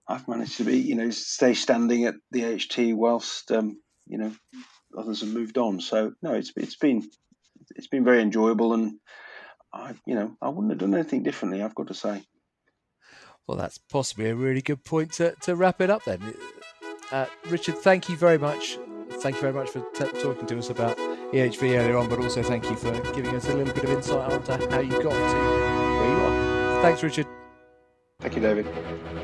I've 0.09 0.27
managed 0.27 0.57
to 0.57 0.63
be 0.63 0.77
you 0.77 0.95
know 0.95 1.11
stay 1.11 1.53
standing 1.53 2.05
at 2.05 2.15
the 2.31 2.45
AHT 2.45 2.95
whilst 2.97 3.51
um, 3.51 3.79
you 4.07 4.17
know 4.17 4.33
others 4.97 5.21
have 5.21 5.29
moved 5.29 5.57
on. 5.57 5.79
So 5.79 6.13
no, 6.23 6.33
it's 6.33 6.51
it's 6.57 6.75
been 6.75 7.07
it's 7.75 7.87
been 7.87 8.03
very 8.03 8.21
enjoyable, 8.21 8.73
and 8.73 8.93
I 9.71 9.93
you 10.07 10.15
know 10.15 10.35
I 10.41 10.49
wouldn't 10.49 10.71
have 10.71 10.79
done 10.79 10.95
anything 10.95 11.21
differently. 11.21 11.61
I've 11.61 11.75
got 11.75 11.87
to 11.87 11.93
say. 11.93 12.23
Well, 13.49 13.57
that's 13.57 13.79
possibly 13.79 14.29
a 14.29 14.35
really 14.35 14.61
good 14.61 14.83
point 14.83 15.13
to, 15.13 15.33
to 15.41 15.55
wrap 15.55 15.81
it 15.81 15.89
up 15.89 16.03
then. 16.03 16.35
Uh, 17.11 17.25
Richard, 17.47 17.79
thank 17.79 18.07
you 18.07 18.15
very 18.15 18.37
much. 18.37 18.77
Thank 19.23 19.37
you 19.37 19.41
very 19.41 19.53
much 19.53 19.69
for 19.71 19.79
t- 19.95 20.21
talking 20.21 20.45
to 20.45 20.59
us 20.59 20.69
about 20.69 20.95
EHV 21.33 21.79
earlier 21.79 21.97
on, 21.97 22.07
but 22.09 22.19
also 22.19 22.43
thank 22.43 22.69
you 22.69 22.75
for 22.75 22.91
giving 23.11 23.35
us 23.35 23.47
a 23.47 23.55
little 23.55 23.73
bit 23.73 23.85
of 23.85 23.89
insight 23.89 24.31
onto 24.31 24.69
how 24.69 24.81
you 24.81 24.91
got 25.01 25.13
to 25.13 25.35
where 25.35 26.09
you 26.11 26.17
are. 26.25 26.81
Thanks, 26.83 27.01
Richard. 27.01 27.25
Thank 28.19 28.35
you, 28.35 28.41
David. 28.43 29.18